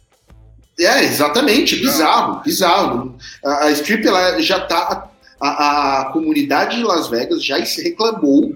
[0.78, 3.16] É, exatamente, bizarro, bizarro.
[3.44, 5.10] A, a Strip ela já tá.
[5.38, 8.54] A, a, comunidade de Las Vegas já se reclamou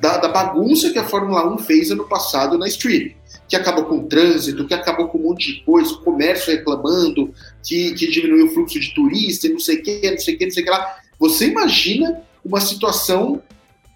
[0.00, 3.14] da, da, bagunça que a Fórmula 1 fez ano passado na Strip.
[3.54, 7.32] Que acabou com o trânsito, que acabou com um monte de coisa, o comércio reclamando,
[7.62, 10.44] que, que diminuiu o fluxo de turistas, não sei o que, não sei o que,
[10.46, 10.96] não sei o que lá.
[11.20, 13.40] Você imagina uma situação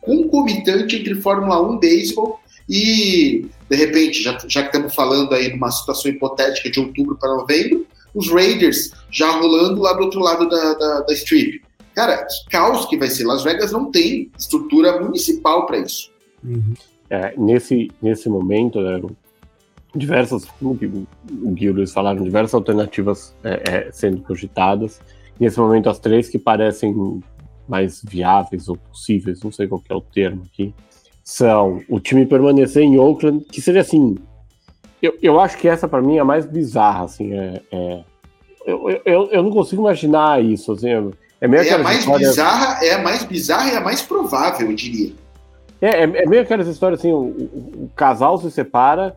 [0.00, 5.50] concomitante entre Fórmula 1 e beisebol e, de repente, já, já que estamos falando aí
[5.50, 7.84] numa situação hipotética de outubro para novembro,
[8.14, 11.62] os Raiders já rolando lá do outro lado da, da, da strip.
[11.96, 13.24] Cara, que caos que vai ser.
[13.24, 16.12] Las Vegas não tem estrutura municipal para isso.
[16.44, 16.74] Uhum.
[17.10, 19.00] É, nesse, nesse momento, né,
[19.98, 20.74] diversas, como o
[21.50, 25.00] Gui e o Luiz falaram, diversas alternativas é, é, sendo cogitadas.
[25.38, 27.20] Nesse momento, as três que parecem
[27.68, 30.74] mais viáveis ou possíveis, não sei qual é o termo aqui,
[31.22, 34.16] são o time permanecer em Oakland, que seria assim.
[35.02, 37.32] Eu, eu acho que essa para mim é a mais bizarra, assim.
[37.32, 38.04] É, é
[38.66, 40.90] eu, eu, eu não consigo imaginar isso, assim.
[41.40, 42.26] É, meio é a mais história...
[42.26, 45.12] bizarra, é a mais bizarra e a mais provável, eu diria.
[45.80, 49.16] É, é, é meio aquelas histórias assim: o, o, o, casal se separa,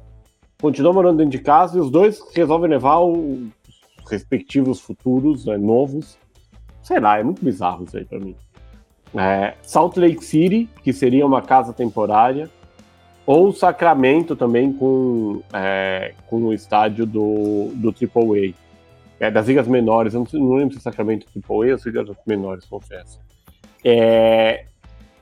[0.61, 3.49] continua morando dentro de casa e os dois resolvem levar os
[4.09, 6.17] respectivos futuros né, novos.
[6.81, 8.35] Sei lá, é muito bizarro isso aí pra mim
[9.15, 12.49] é, Salt Lake City, que seria uma casa temporária,
[13.25, 18.53] ou Sacramento também com, é, com o estádio do, do AAA.
[19.19, 22.65] É, das ligas menores, eu não, lembro se é Sacramento AAA ou se ligas menores,
[22.65, 23.19] confesso.
[23.83, 24.65] É,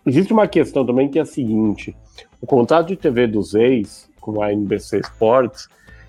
[0.06, 1.96] existe uma questão também que é a seguinte,
[2.42, 5.68] o contrato de TV dos ex com a NBC Sports,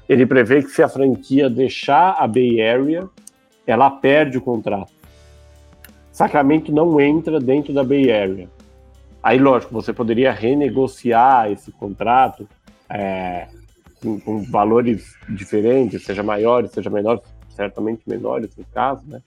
[0.09, 3.09] ele prevê que se a franquia deixar a Bay Area,
[3.67, 4.93] ela perde o contrato.
[6.11, 8.49] Sacramento não entra dentro da Bay Area.
[9.23, 12.49] Aí, lógico, você poderia renegociar esse contrato
[12.89, 13.47] é,
[14.03, 19.21] com, com, valores diferentes, seja maiores, seja menores, certamente menores no caso, né?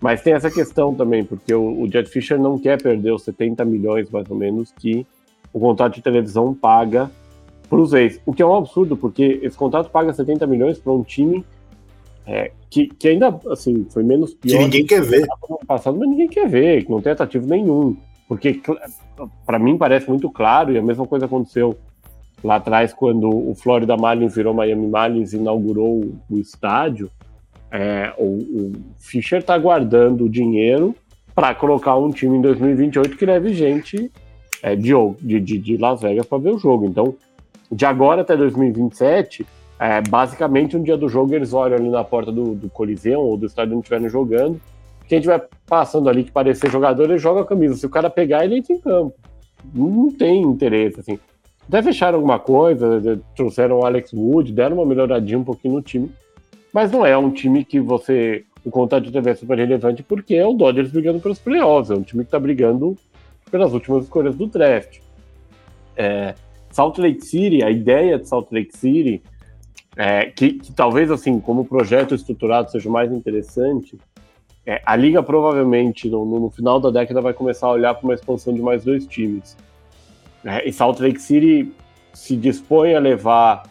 [0.00, 3.64] Mas tem essa questão também, porque o, o Jet Fisher não quer perder os 70
[3.64, 5.06] milhões, mais ou menos, que
[5.52, 7.10] o contrato de televisão paga
[7.68, 8.20] para os ex.
[8.24, 11.44] O que é um absurdo, porque esse contrato paga 70 milhões para um time
[12.26, 14.58] é, que, que, ainda assim foi menos pior.
[14.58, 15.26] Que ninguém que quer ver.
[15.66, 17.96] Passado, mas ninguém quer ver, que não tem atrativo nenhum.
[18.28, 18.60] Porque
[19.46, 21.76] para mim parece muito claro, e a mesma coisa aconteceu
[22.42, 27.10] lá atrás, quando o Florida Marlins virou Miami Marlins e inaugurou o, estádio.
[27.70, 30.94] É, o, o Fischer está guardando o dinheiro
[31.34, 34.10] para colocar um time em 2028 que leve gente
[34.62, 36.86] é, de, de, de Las Vegas para ver o jogo.
[36.86, 37.14] Então,
[37.70, 39.46] de agora até 2027
[39.78, 43.36] é, basicamente, um dia do jogo eles olham ali na porta do, do Coliseu ou
[43.36, 44.60] do estádio onde estiverem jogando.
[45.06, 47.76] Quem estiver passando ali que parecer jogador, ele joga a camisa.
[47.76, 49.14] Se o cara pegar, ele entra em campo.
[49.74, 51.18] Não tem interesse, assim.
[51.68, 56.10] Até fecharam alguma coisa, trouxeram o Alex Wood, deram uma melhoradinha um pouquinho no time.
[56.72, 58.44] Mas não é um time que você.
[58.64, 61.90] O contato de TV é super relevante porque é o Dodgers brigando pelos playoffs.
[61.90, 62.96] É um time que está brigando
[63.50, 64.98] pelas últimas escolhas do draft.
[65.96, 66.34] É,
[66.76, 69.22] Salt Lake City, a ideia de Salt Lake City
[69.96, 73.98] é, que, que, talvez assim, como projeto estruturado seja mais interessante,
[74.66, 78.12] é, a liga provavelmente no, no, final da década vai começar a olhar para uma
[78.12, 79.56] expansão de mais dois times.
[80.44, 81.72] É, e Salt Lake City
[82.12, 83.62] se dispõe a levar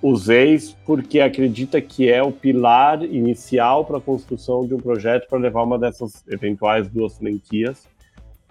[0.00, 5.28] os ex porque acredita que é o pilar inicial para a construção de um projeto
[5.28, 7.86] para levar uma dessas eventuais duas franquias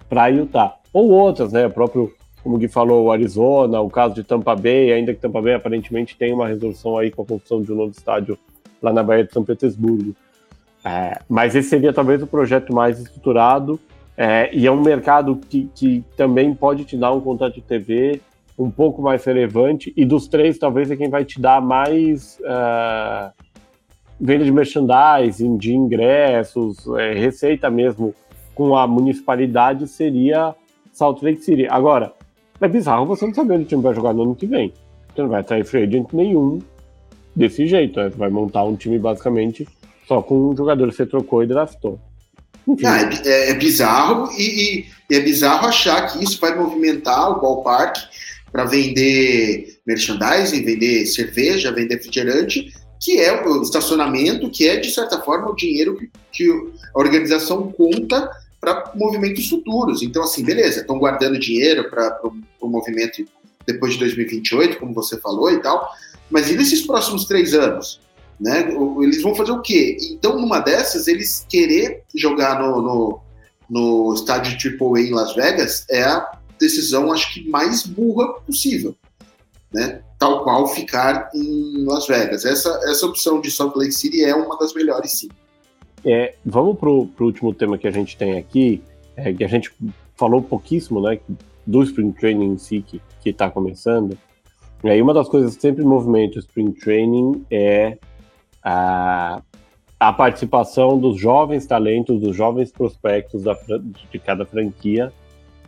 [0.07, 0.76] para Utah.
[0.93, 1.66] Ou outras, né?
[1.66, 5.19] O próprio como o Gui falou, o Arizona, o caso de Tampa Bay, ainda que
[5.19, 8.37] Tampa Bay aparentemente tem uma resolução aí com a construção de um novo estádio
[8.81, 10.13] lá na Baía de São Petersburgo.
[10.83, 13.79] É, mas esse seria talvez o projeto mais estruturado
[14.17, 18.19] é, e é um mercado que, que também pode te dar um contrato de TV
[18.59, 23.31] um pouco mais relevante e dos três talvez é quem vai te dar mais uh,
[24.19, 28.13] venda de merchandising, de ingressos, é, receita mesmo
[28.53, 30.53] com a municipalidade seria
[30.91, 31.65] Salt Lake City.
[31.67, 32.13] Agora,
[32.62, 34.74] é bizarro você não saber onde o time vai jogar no ano que vem.
[35.14, 36.60] Você não vai atrair free agent nenhum
[37.36, 37.99] desse jeito.
[37.99, 38.10] Né?
[38.10, 39.68] Você vai montar um time basicamente
[40.08, 41.99] só com um jogador que você trocou e draftou.
[42.86, 47.41] Ah, é, é, é, bizarro e, e, é bizarro achar que isso vai movimentar o
[47.41, 47.97] ballpark
[48.51, 55.20] para vender merchandising, vender cerveja, vender refrigerante, que é o estacionamento, que é, de certa
[55.22, 56.49] forma, o dinheiro que, que
[56.95, 58.30] a organização conta
[58.64, 60.01] para movimentos futuros.
[60.01, 62.22] Então, assim, beleza, estão guardando dinheiro para
[62.61, 63.26] o movimento
[63.68, 65.89] depois de 2028, como você falou e tal,
[66.30, 67.99] Mas e nesses próximos três anos?
[68.39, 68.70] Né?
[69.01, 69.97] Eles vão fazer o quê?
[70.11, 73.22] Então, numa dessas, eles querer jogar no, no,
[73.70, 78.95] no estádio AAA em Las Vegas é a decisão, acho que, mais burra possível.
[79.74, 80.01] Né?
[80.18, 82.45] Tal qual ficar em Las Vegas.
[82.45, 85.30] Essa, essa opção de Salt Lake City é uma das melhores, sim.
[86.06, 88.82] É, vamos para o último tema que a gente tem aqui,
[89.16, 89.72] é, que a gente
[90.16, 91.20] falou pouquíssimo né,
[91.66, 94.18] do Spring Training em si, que está começando.
[94.84, 97.97] E aí uma das coisas que sempre movimenta o Spring Training é
[98.62, 99.41] a,
[99.99, 103.58] a participação dos jovens talentos, dos jovens prospectos da,
[104.12, 105.12] de cada franquia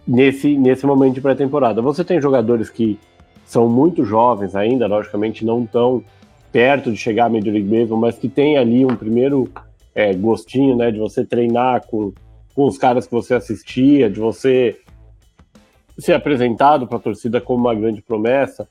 [0.05, 1.81] nesse, nesse momento de pré-temporada.
[1.81, 2.99] Você tem jogadores que
[3.45, 6.03] são muito jovens ainda, logicamente não tão
[6.51, 9.49] perto de chegar à Major League Baseball, mas que tem ali um primeiro
[9.95, 12.13] é, gostinho, né, de você treinar com,
[12.53, 14.77] com os caras que você assistia, de você
[15.97, 18.67] ser apresentado para a torcida como uma grande promessa.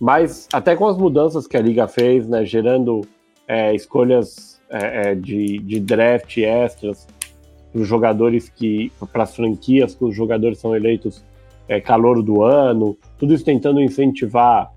[0.00, 3.02] Mas até com as mudanças que a liga fez, né, gerando
[3.46, 7.06] é, escolhas é, é de, de draft extras
[7.70, 11.22] para os jogadores que, para as franquias que os jogadores são eleitos
[11.68, 14.72] é, calor do ano, tudo isso tentando incentivar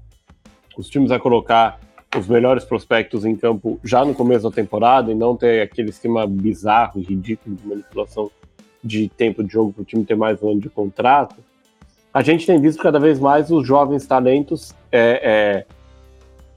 [0.78, 1.80] os times a colocar
[2.16, 6.26] os melhores prospectos em campo já no começo da temporada e não ter aquele esquema
[6.26, 8.32] bizarro ridículo de manipulação
[8.84, 11.36] de tempo de jogo para o time ter mais um ano de contrato,
[12.14, 15.66] a gente tem visto cada vez mais os jovens talentos é, é,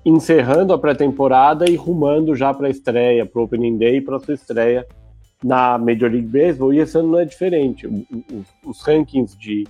[0.05, 4.19] encerrando a pré-temporada e rumando já para a estreia, para o Opening Day e para
[4.21, 4.87] sua estreia
[5.43, 7.87] na Major League Baseball, e esse ano não é diferente.
[7.87, 9.67] Os, os rankings de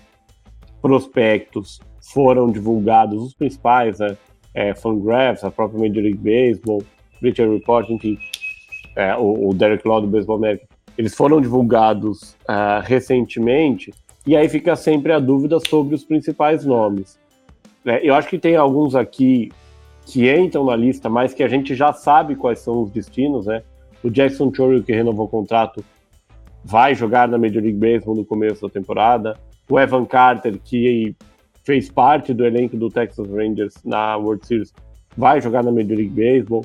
[0.83, 4.17] prospectos foram divulgados, os principais, né?
[4.55, 6.83] É, Fangraphs, a própria Major League Baseball,
[7.21, 8.19] Bleacher Report, enfim,
[8.97, 10.67] é, o, o, Derek Law do Baseball America,
[10.99, 13.93] eles foram divulgados uh, recentemente,
[14.27, 17.19] e aí fica sempre a dúvida sobre os principais nomes.
[17.85, 19.51] É, eu acho que tem alguns aqui
[20.05, 23.63] que entram na lista, mas que a gente já sabe quais são os destinos, né?
[24.03, 25.85] O Jackson Chorley, que renovou o contrato,
[26.65, 29.39] vai jogar na Major League Baseball no começo da temporada.
[29.69, 31.15] O Evan Carter, que
[31.63, 34.73] fez parte do elenco do Texas Rangers na World Series,
[35.17, 36.65] vai jogar na Major League Baseball.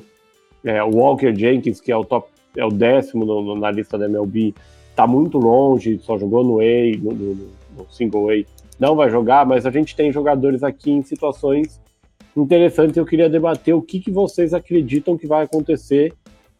[0.64, 4.06] É, o Walker Jenkins, que é o top, é o décimo no, na lista da
[4.06, 4.54] MLB,
[4.90, 7.34] está muito longe, só jogou no A, no, no,
[7.76, 8.44] no single A,
[8.78, 11.80] não vai jogar, mas a gente tem jogadores aqui em situações
[12.36, 12.96] interessantes.
[12.96, 16.12] Eu queria debater o que, que vocês acreditam que vai acontecer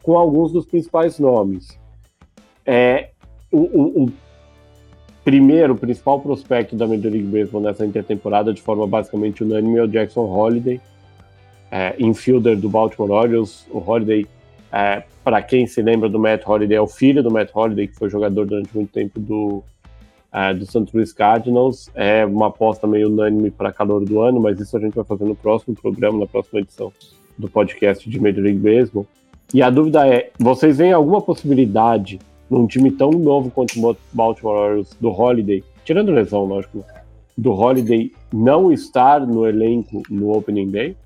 [0.03, 1.79] com alguns dos principais nomes.
[2.65, 3.11] É,
[3.51, 4.13] o, o
[5.27, 9.83] primeiro, o principal prospecto da Major League Baseball nessa intertemporada, de forma basicamente unânime, é
[9.83, 10.81] o Jackson Holiday,
[11.69, 13.67] é, infielder do Baltimore Orioles.
[13.73, 14.25] O Holiday,
[14.71, 17.97] é, para quem se lembra do Matt Holiday, é o filho do Matt Holiday, que
[17.97, 19.65] foi jogador durante muito tempo do,
[20.33, 20.87] é, do St.
[20.95, 21.91] Louis Cardinals.
[21.97, 25.25] É uma aposta meio unânime para calor do ano, mas isso a gente vai fazer
[25.25, 26.93] no próximo programa, na próxima edição
[27.37, 29.05] do podcast de Major League Baseball.
[29.53, 32.21] E a dúvida é: vocês veem alguma possibilidade
[32.51, 36.85] num time tão novo quanto o Baltimore Orioles, do Holiday, tirando lesão, lógico,
[37.37, 40.97] do Holiday não estar no elenco no Opening Day?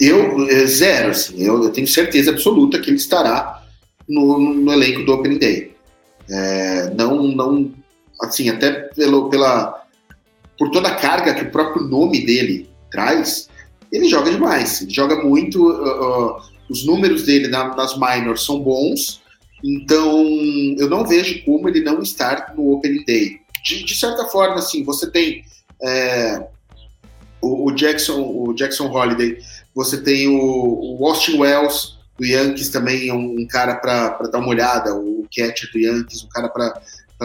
[0.00, 3.62] Eu, é, zero, assim, eu, eu tenho certeza absoluta que ele estará
[4.08, 5.72] no, no elenco do Opening Day.
[6.28, 7.70] É, não, não,
[8.20, 9.84] assim, até pelo, pela,
[10.58, 13.48] por toda a carga que o próprio nome dele traz,
[13.92, 18.60] ele joga demais, ele joga muito, uh, uh, os números dele na, nas minors são
[18.60, 19.22] bons,
[19.66, 20.24] então,
[20.78, 23.40] eu não vejo como ele não estar no Opening Day.
[23.64, 25.44] De, de certa forma, assim, você tem
[25.82, 26.46] é,
[27.40, 29.38] o, o, Jackson, o Jackson Holiday,
[29.74, 34.38] você tem o, o Austin Wells do Yankees também é um, um cara para dar
[34.38, 36.80] uma olhada, o catcher do Yankees, um cara para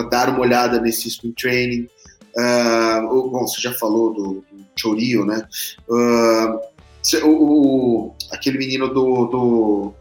[0.10, 1.88] dar uma olhada nesse spring training.
[2.36, 5.48] Uh, bom, você já falou do, do Chorio, né?
[5.88, 6.60] Uh,
[7.24, 9.94] o, o, aquele menino do, do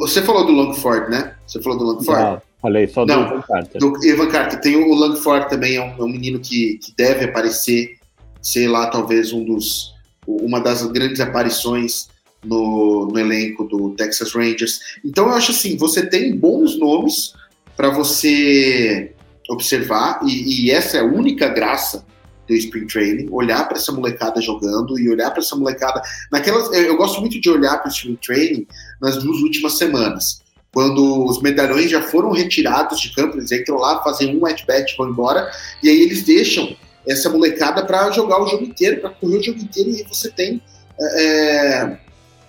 [0.00, 1.34] você falou do Longford, né?
[1.50, 2.22] Você falou do Longford?
[2.22, 3.80] Não, falei só do Não, Evan Carter.
[3.80, 4.60] Do Evan Carter.
[4.60, 7.98] Tem o Longford também, é um, é um menino que, que deve aparecer,
[8.40, 9.92] sei lá, talvez um dos,
[10.24, 12.08] uma das grandes aparições
[12.44, 14.78] no, no elenco do Texas Rangers.
[15.04, 17.34] Então eu acho assim, você tem bons nomes
[17.76, 19.12] para você
[19.48, 22.06] observar, e, e essa é a única graça
[22.46, 26.00] do Spring Training, olhar para essa molecada jogando e olhar para essa molecada.
[26.30, 28.66] Naquelas, eu gosto muito de olhar para o Spring Training
[29.00, 30.48] nas duas últimas semanas.
[30.72, 35.08] Quando os medalhões já foram retirados de campo, eles entram lá, fazem um at-bat, vão
[35.08, 35.50] embora,
[35.82, 39.58] e aí eles deixam essa molecada para jogar o jogo inteiro, para correr o jogo
[39.58, 40.62] inteiro, e você tem
[41.00, 41.98] é, é,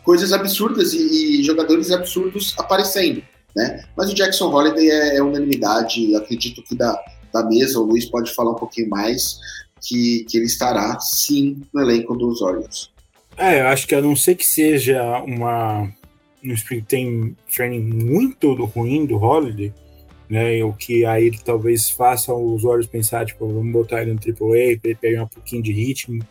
[0.03, 3.23] coisas absurdas e, e, jogadores absurdos aparecendo.
[3.55, 3.83] Né?
[3.97, 6.97] Mas o Jackson Holiday é, é unanimidade, acredito que da,
[7.33, 9.39] da mesa, o Luiz pode falar um pouquinho mais,
[9.81, 12.89] que, que ele estará sim no elenco dos Orioles.
[13.35, 15.91] É, eu acho que a não ser que seja uma
[16.43, 19.73] um Spring Training muito ruim do Holiday,
[20.29, 20.63] né?
[20.63, 24.89] O que aí talvez faça os usuários pensar, tipo, vamos botar ele no AAA para
[24.91, 26.23] ele pegar um pouquinho de ritmo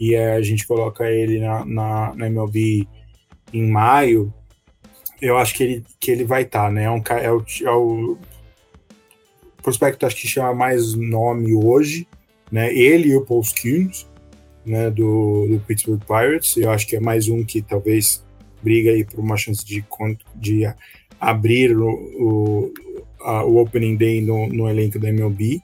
[0.00, 2.88] e a gente coloca ele na, na, na MLB
[3.52, 4.32] em maio.
[5.20, 6.84] Eu acho que ele, que ele vai estar, tá, né?
[6.84, 8.18] É, um, é, o, é o
[9.62, 12.08] prospecto acho que chama mais nome hoje,
[12.50, 12.74] né?
[12.74, 14.08] Ele e o Paul Skeens,
[14.66, 14.90] né?
[14.90, 16.56] Do, do Pittsburgh Pirates.
[16.56, 18.24] Eu acho que é mais um que talvez
[18.62, 19.84] briga aí por uma chance de,
[20.34, 20.62] de
[21.20, 22.72] abrir o, o,
[23.20, 25.60] a, o Opening Day no, no elenco da MLB.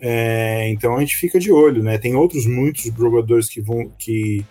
[0.00, 1.96] É, então a gente fica de olho, né?
[1.98, 4.44] Tem outros muitos jogadores que vão que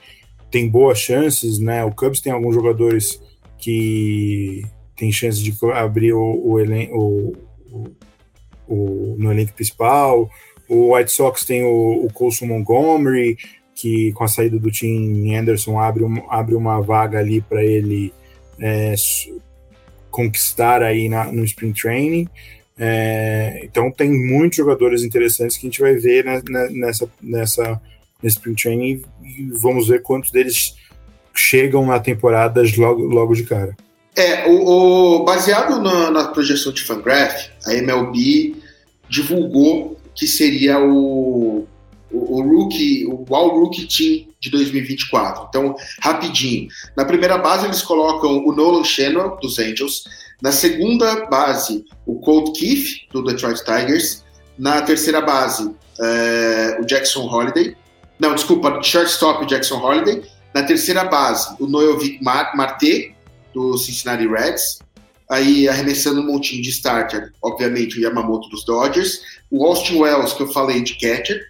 [0.49, 1.83] tem boas chances, né?
[1.83, 3.21] O Cubs tem alguns jogadores
[3.57, 4.63] que
[4.95, 6.57] tem chances de abrir o, o,
[6.91, 7.33] o,
[8.67, 10.29] o, no elenco principal.
[10.67, 13.37] O White Sox tem o, o Colson Montgomery,
[13.83, 18.13] que com a saída do Tim Anderson abre, um, abre uma vaga ali para ele
[18.57, 18.95] é,
[20.09, 22.29] conquistar aí na, no Spring Training.
[22.79, 26.23] É, então tem muitos jogadores interessantes que a gente vai ver
[26.71, 27.81] nessa, nessa
[28.21, 30.75] nesse Spring Training e vamos ver quantos deles
[31.35, 33.75] chegam na temporada logo, logo de cara.
[34.15, 38.55] É, o, o baseado na, na, projeção de Fangraph, a MLB
[39.09, 41.67] divulgou que seria o
[42.13, 45.47] o, o rookie, o All Rookie Team de 2024.
[45.49, 46.67] Então, rapidinho.
[46.95, 50.03] Na primeira base, eles colocam o Nolan Shannon, dos Angels.
[50.41, 54.23] Na segunda base, o Colt Keith, do Detroit Tigers.
[54.57, 57.75] Na terceira base, é, o Jackson Holiday.
[58.19, 60.23] Não, desculpa, shortstop, Jackson Holiday.
[60.53, 63.15] Na terceira base, o Noel Vic Marte,
[63.53, 64.79] do Cincinnati Reds.
[65.29, 69.21] Aí, arremessando um montinho de starter, obviamente, o Yamamoto dos Dodgers.
[69.49, 71.41] O Austin Wells, que eu falei de catcher.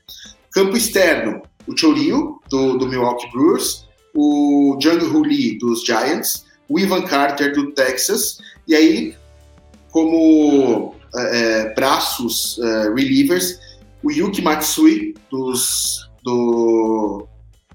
[0.54, 6.80] Campo externo, o Chorio, do, do Milwaukee Brewers, o Jung Hoo Lee, dos Giants, o
[6.80, 8.38] Ivan Carter, do Texas,
[8.68, 9.16] e aí,
[9.92, 13.60] como é, braços é, relievers,
[14.04, 17.28] o Yuki Matsui, dos, do,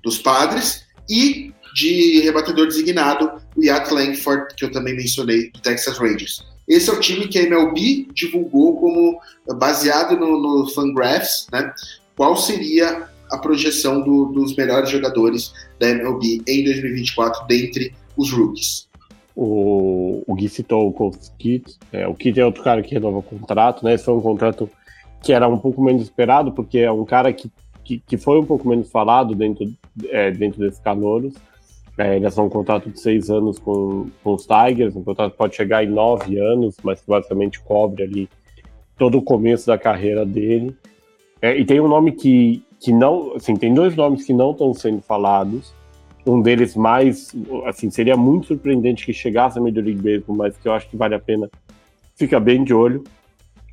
[0.03, 5.99] dos Padres, e de rebatedor designado, o Yatt Langford, que eu também mencionei, do Texas
[5.99, 6.45] Rangers.
[6.67, 9.19] Esse é o time que a MLB divulgou como
[9.57, 11.73] baseado no, no Fangraphs, né?
[12.19, 18.89] Qual seria a projeção do, dos melhores jogadores da MLB em 2024 dentre os rookies.
[19.37, 23.23] O, o Gui citou o Kit, é, o Kit é outro cara que renova o
[23.23, 23.95] contrato, né?
[23.95, 24.69] Esse foi um contrato
[25.23, 27.49] que era um pouco menos esperado, porque é um cara que,
[27.85, 29.73] que, que foi um pouco menos falado dentro,
[30.09, 31.35] é, dentro desses calouros.
[31.97, 35.39] É, ele assinou um contrato de seis anos com, com os Tigers, um contrato que
[35.39, 38.29] pode chegar em nove anos, mas que basicamente cobre ali
[38.97, 40.77] todo o começo da carreira dele.
[41.41, 43.35] É, e tem um nome que, que não.
[43.35, 45.73] Assim, tem dois nomes que não estão sendo falados.
[46.27, 47.35] Um deles mais.
[47.67, 50.97] Assim, seria muito surpreendente que chegasse a Major League Baseball, mas que eu acho que
[50.97, 51.49] vale a pena.
[52.17, 53.05] Fica bem de olho.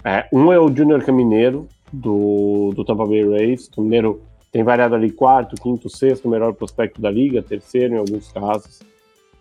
[0.03, 3.67] É, um é o Junior Camineiro, do, do Tampa Bay Rays.
[3.67, 8.31] O Camineiro tem variado ali quarto, quinto, sexto, melhor prospecto da liga, terceiro em alguns
[8.31, 8.81] casos.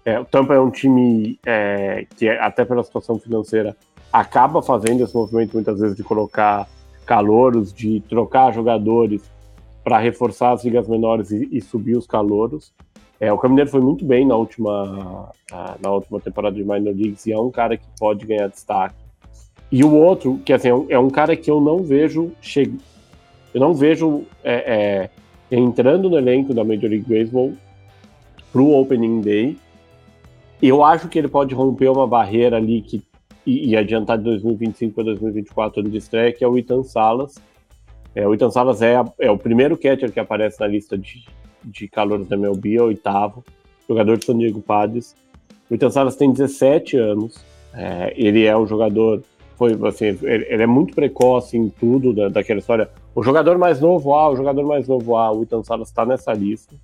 [0.04, 3.76] É, o Tampa é um time é, que, até pela situação financeira,
[4.12, 6.68] acaba fazendo esse movimento muitas vezes de colocar
[7.04, 9.22] calouros, de trocar jogadores
[9.82, 12.72] para reforçar as ligas menores e, e, subir os calouros.
[13.20, 15.30] É, o Caminheiro foi muito bem na última,
[15.80, 18.96] na última temporada de Minor Leagues e é um cara que pode ganhar destaque.
[19.70, 22.72] E o outro, que assim, é um, é cara que eu não vejo che...
[23.52, 25.10] eu não vejo é,
[25.50, 27.52] é, entrando no elenco da Major League Baseball
[28.52, 29.56] para o Opening Day.
[30.62, 33.02] Eu acho que ele pode romper uma barreira ali que
[33.46, 37.36] e, e adiantar de 2025 para 2024 ano de estreia, que é o Ethan Salas.
[38.14, 41.24] É, o Ethan Salas é, a, é o primeiro catcher que aparece na lista de,
[41.64, 43.44] de calouros da MLB, é o oitavo,
[43.88, 45.14] jogador de San Diego Padres.
[45.70, 49.22] O Ethan Salas tem 17 anos, é, ele é o jogador,
[49.56, 52.88] foi assim, ele, ele, é muito precoce em tudo da, daquela história.
[53.14, 56.32] O jogador mais novo, ah, o jogador mais novo, ah, o Ethan Salas está nessa
[56.32, 56.74] lista.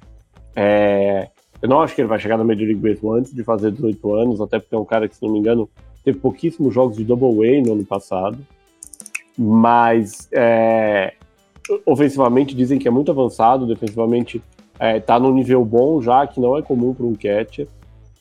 [0.56, 1.28] É,
[1.62, 4.14] eu não acho que ele vai chegar na Major League Baseball antes de fazer 18
[4.14, 5.68] anos, até porque é um cara que, se não me engano,
[6.04, 8.38] teve pouquíssimos jogos de Double A no ano passado,
[9.36, 11.14] mas é,
[11.86, 14.42] ofensivamente dizem que é muito avançado, defensivamente
[14.74, 17.68] está é, tá num nível bom já, que não é comum para um catcher.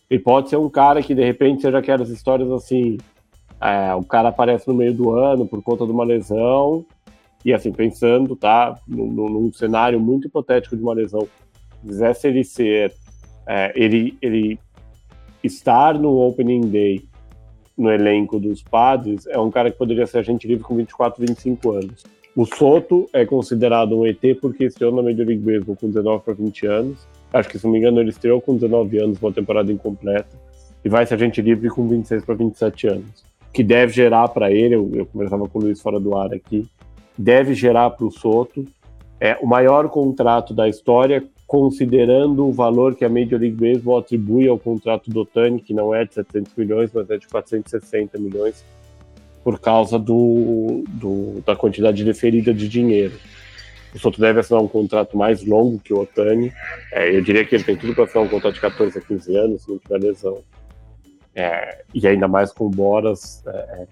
[0.10, 2.98] E pode ser um cara que de repente seja aquelas histórias assim:
[3.62, 6.86] é, o cara aparece no meio do ano por conta de uma lesão,
[7.44, 11.28] e assim, pensando, tá, num, num cenário muito hipotético de uma lesão,
[11.82, 12.94] quisesse ele ser,
[13.48, 14.60] é, ele, ele
[15.44, 17.09] estar no opening day
[17.80, 21.72] no elenco dos padres é um cara que poderia ser agente livre com 24, 25
[21.72, 22.04] anos.
[22.36, 26.34] O Soto é considerado um ET porque estreou na Major League Baseball com 19 para
[26.34, 27.08] 20 anos.
[27.34, 30.30] Acho que, se não me engano, ele estreou com 19 anos, uma temporada incompleta,
[30.84, 33.24] e vai ser agente livre com 26 para 27 anos.
[33.54, 36.68] Que deve gerar para ele, eu, eu, conversava com o Luiz fora do ar aqui,
[37.18, 38.66] deve gerar para o Soto
[39.20, 44.48] é, o maior contrato da história, considerando o valor que a Major League Baseball atribui
[44.48, 48.64] ao contrato do Otani, que não é de 700 milhões, mas é de 460 milhões,
[49.44, 53.18] por causa do, do da quantidade deferida de dinheiro.
[53.96, 56.54] O Soto deve assinar um contrato mais longo que o Otani.
[56.94, 59.36] É, eu diria que ele tem tudo para assinar um contrato de 14 a 15
[59.36, 60.44] anos, se não tiver lesão.
[61.34, 63.88] É, e ainda mais com o Boras é, é,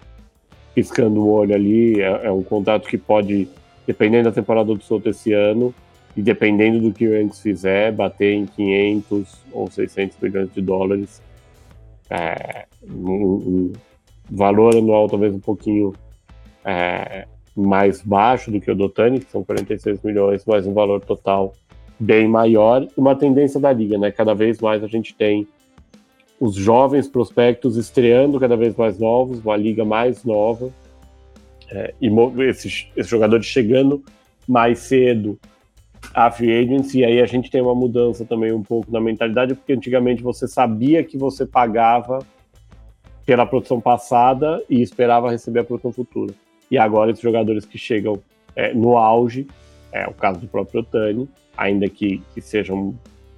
[0.76, 2.00] piscando o olho ali.
[2.00, 3.48] É, é, um contrato que pode,
[3.84, 5.74] dependendo da temporada do Soto esse ano,
[6.18, 11.22] e dependendo do que o Yankees fizer, bater em 500 ou 600 milhões de dólares.
[12.10, 13.72] É, um, um
[14.28, 15.94] valor anual talvez um pouquinho
[16.64, 21.00] é, mais baixo do que o do Tani, que são 46 milhões, mas um valor
[21.02, 21.52] total
[22.00, 22.84] bem maior.
[22.96, 24.10] Uma tendência da liga, né?
[24.10, 25.46] Cada vez mais a gente tem
[26.40, 30.68] os jovens prospectos estreando cada vez mais novos, uma liga mais nova,
[31.70, 32.10] é, e
[32.42, 34.02] esses, esses jogadores chegando
[34.48, 35.38] mais cedo
[36.14, 39.54] à free agency, e aí a gente tem uma mudança também um pouco na mentalidade,
[39.54, 42.20] porque antigamente você sabia que você pagava
[43.24, 46.34] pela produção passada e esperava receber a produção futura.
[46.70, 48.20] E agora esses jogadores que chegam
[48.56, 49.46] é, no auge,
[49.92, 52.94] é o caso do próprio Otani, ainda que, que seja um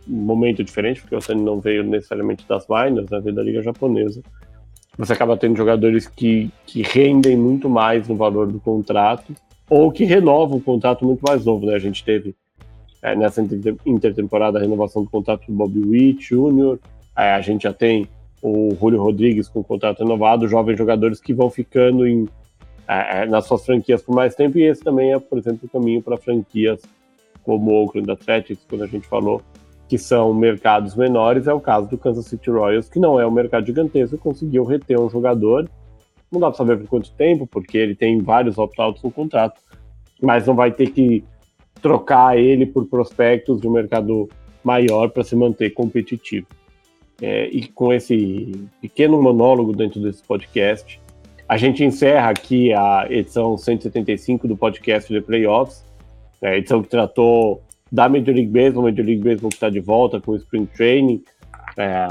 [0.07, 4.23] momento diferente, porque o Otani não veio necessariamente das minors, né, veio da liga japonesa,
[4.97, 9.35] você acaba tendo jogadores que, que rendem muito mais no valor do contrato,
[9.69, 11.75] ou que renovam o contrato muito mais novo, né?
[11.75, 12.35] A gente teve
[13.03, 13.43] é, nessa
[13.87, 16.79] intertemporada a renovação do contrato do Bobby Witt Jr.,
[17.17, 18.09] é, a gente já tem
[18.43, 22.29] o Julio Rodrigues com contrato renovado, jovens jogadores que vão ficando em
[22.89, 25.69] é, é, nas suas franquias por mais tempo, e esse também é, por exemplo, o
[25.69, 26.83] caminho para franquias
[27.45, 29.41] como o Oakland Athletics, quando a gente falou
[29.89, 33.31] que são mercados menores, é o caso do Kansas City Royals, que não é um
[33.31, 35.69] mercado gigantesco, conseguiu reter um jogador,
[36.31, 39.61] não dá para saber por quanto tempo, porque ele tem vários opt-outs no contrato,
[40.21, 41.25] mas não vai ter que
[41.81, 44.29] trocar ele por prospectos de um mercado
[44.63, 46.47] maior para se manter competitivo.
[47.21, 51.01] É, e com esse pequeno monólogo dentro desse podcast,
[51.49, 55.85] a gente encerra aqui a edição 175 do podcast de Playoffs,
[56.43, 60.21] a edição que tratou da Major League Baseball, Major League Baseball que está de volta
[60.21, 61.23] com o Spring Training,
[61.77, 62.07] é,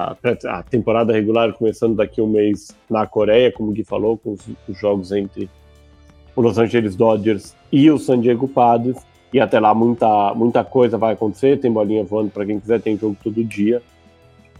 [0.47, 4.33] a temporada regular começando daqui a um mês na Coreia, como o Gui falou, com
[4.33, 5.49] os, os jogos entre
[6.35, 8.97] o Los Angeles Dodgers e o San Diego Padres,
[9.33, 12.97] e até lá muita, muita coisa vai acontecer, tem bolinha voando para quem quiser, tem
[12.97, 13.81] jogo todo dia,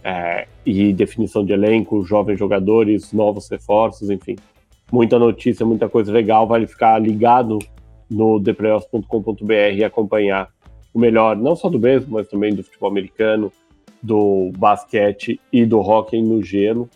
[0.02, 4.36] é, e definição de elenco, jovens jogadores, novos reforços, enfim
[4.90, 6.46] muita notícia, muita coisa legal.
[6.46, 7.58] Vale ficar ligado
[8.10, 10.48] no theplayoffs.com.br e acompanhar
[10.92, 13.52] o melhor, não só do beisebol, mas também do futebol americano,
[14.02, 16.88] do basquete e do hockey no gelo.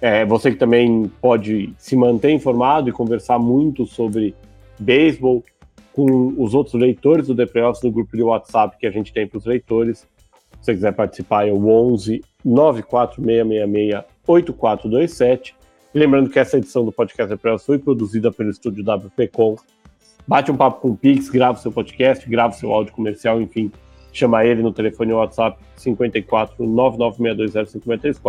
[0.00, 4.34] É, você que também pode se manter informado e conversar muito sobre
[4.78, 5.42] beisebol
[5.92, 9.26] com os outros leitores do The Playoffs no grupo de WhatsApp que a gente tem
[9.26, 10.06] para os leitores.
[10.60, 15.62] Se você quiser participar, é o 11 94666 8427
[15.94, 19.56] lembrando que essa edição do Podcast Press foi produzida pelo estúdio WPcom.
[20.26, 23.70] Bate um papo com o Pix, grava seu podcast, grava seu áudio comercial, enfim,
[24.12, 28.20] chama ele no telefone WhatsApp 54 99620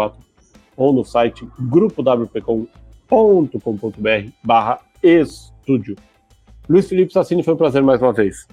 [0.75, 5.95] ou no site grupowpcom.com.br barra estúdio.
[6.67, 8.47] Luiz Felipe Sassini, foi um prazer mais uma vez.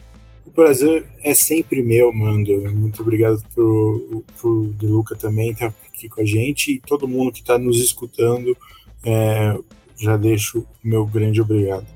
[0.44, 2.52] O prazer é sempre meu, Mando.
[2.72, 7.06] Muito obrigado pro, pro De Luca também estar tá aqui com a gente e todo
[7.06, 8.56] mundo que está nos escutando
[9.04, 9.56] é,
[9.96, 11.86] já deixo o meu grande obrigado.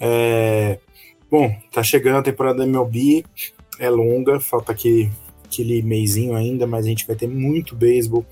[0.00, 0.78] É,
[1.30, 3.24] bom, tá chegando a temporada da MLB,
[3.78, 5.10] é longa, falta aquele,
[5.44, 8.24] aquele meizinho ainda, mas a gente vai ter muito beisebol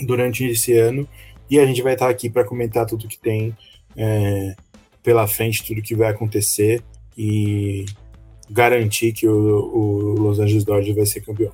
[0.00, 1.08] durante esse ano
[1.50, 3.56] e a gente vai estar aqui para comentar tudo que tem
[3.96, 4.54] é,
[5.06, 6.82] pela frente, tudo que vai acontecer
[7.16, 7.86] e
[8.50, 11.52] garantir que o, o Los Angeles Dodgers vai ser campeão.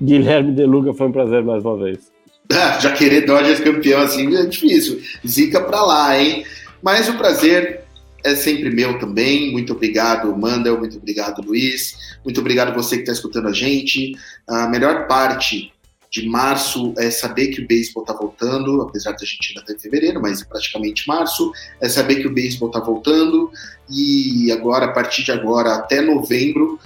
[0.00, 2.12] Guilherme Deluga, foi um prazer mais uma vez.
[2.52, 5.00] Já querer Dodgers campeão assim é difícil.
[5.26, 6.44] Zica pra lá, hein?
[6.82, 7.80] Mas o prazer
[8.22, 9.52] é sempre meu também.
[9.52, 10.78] Muito obrigado, Mandel.
[10.78, 11.96] Muito obrigado, Luiz.
[12.22, 14.12] Muito obrigado você que está escutando a gente.
[14.46, 15.72] A melhor parte
[16.10, 19.80] de março é saber que o beisebol está voltando, apesar da gente ainda estar tá
[19.80, 23.50] fevereiro, mas é praticamente março, é saber que o beisebol está voltando
[23.90, 26.78] e agora, a partir de agora até novembro,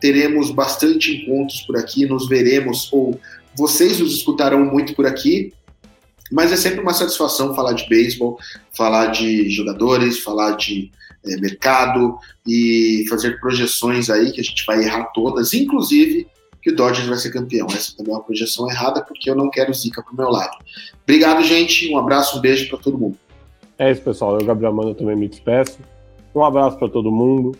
[0.00, 3.20] teremos bastante encontros por aqui, nos veremos ou
[3.54, 5.52] vocês nos escutarão muito por aqui,
[6.30, 8.38] mas é sempre uma satisfação falar de beisebol,
[8.72, 10.90] falar de jogadores, falar de
[11.24, 16.26] é, mercado e fazer projeções aí que a gente vai errar todas, inclusive
[16.62, 17.66] que o Dodgers vai ser campeão.
[17.68, 20.56] Essa também é uma projeção errada, porque eu não quero zica pro meu lado.
[21.02, 21.92] Obrigado, gente.
[21.92, 23.16] Um abraço, um beijo para todo mundo.
[23.78, 24.38] É isso, pessoal.
[24.38, 25.78] Eu, Gabriel Mano, também me despeço.
[26.34, 27.56] Um abraço para todo mundo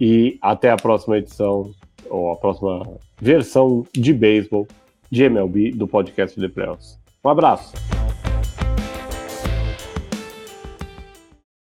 [0.00, 1.72] e até a próxima edição,
[2.08, 2.82] ou a próxima
[3.20, 4.66] versão de beisebol
[5.10, 6.98] de MLB do podcast The Playoffs.
[7.24, 7.72] Um abraço.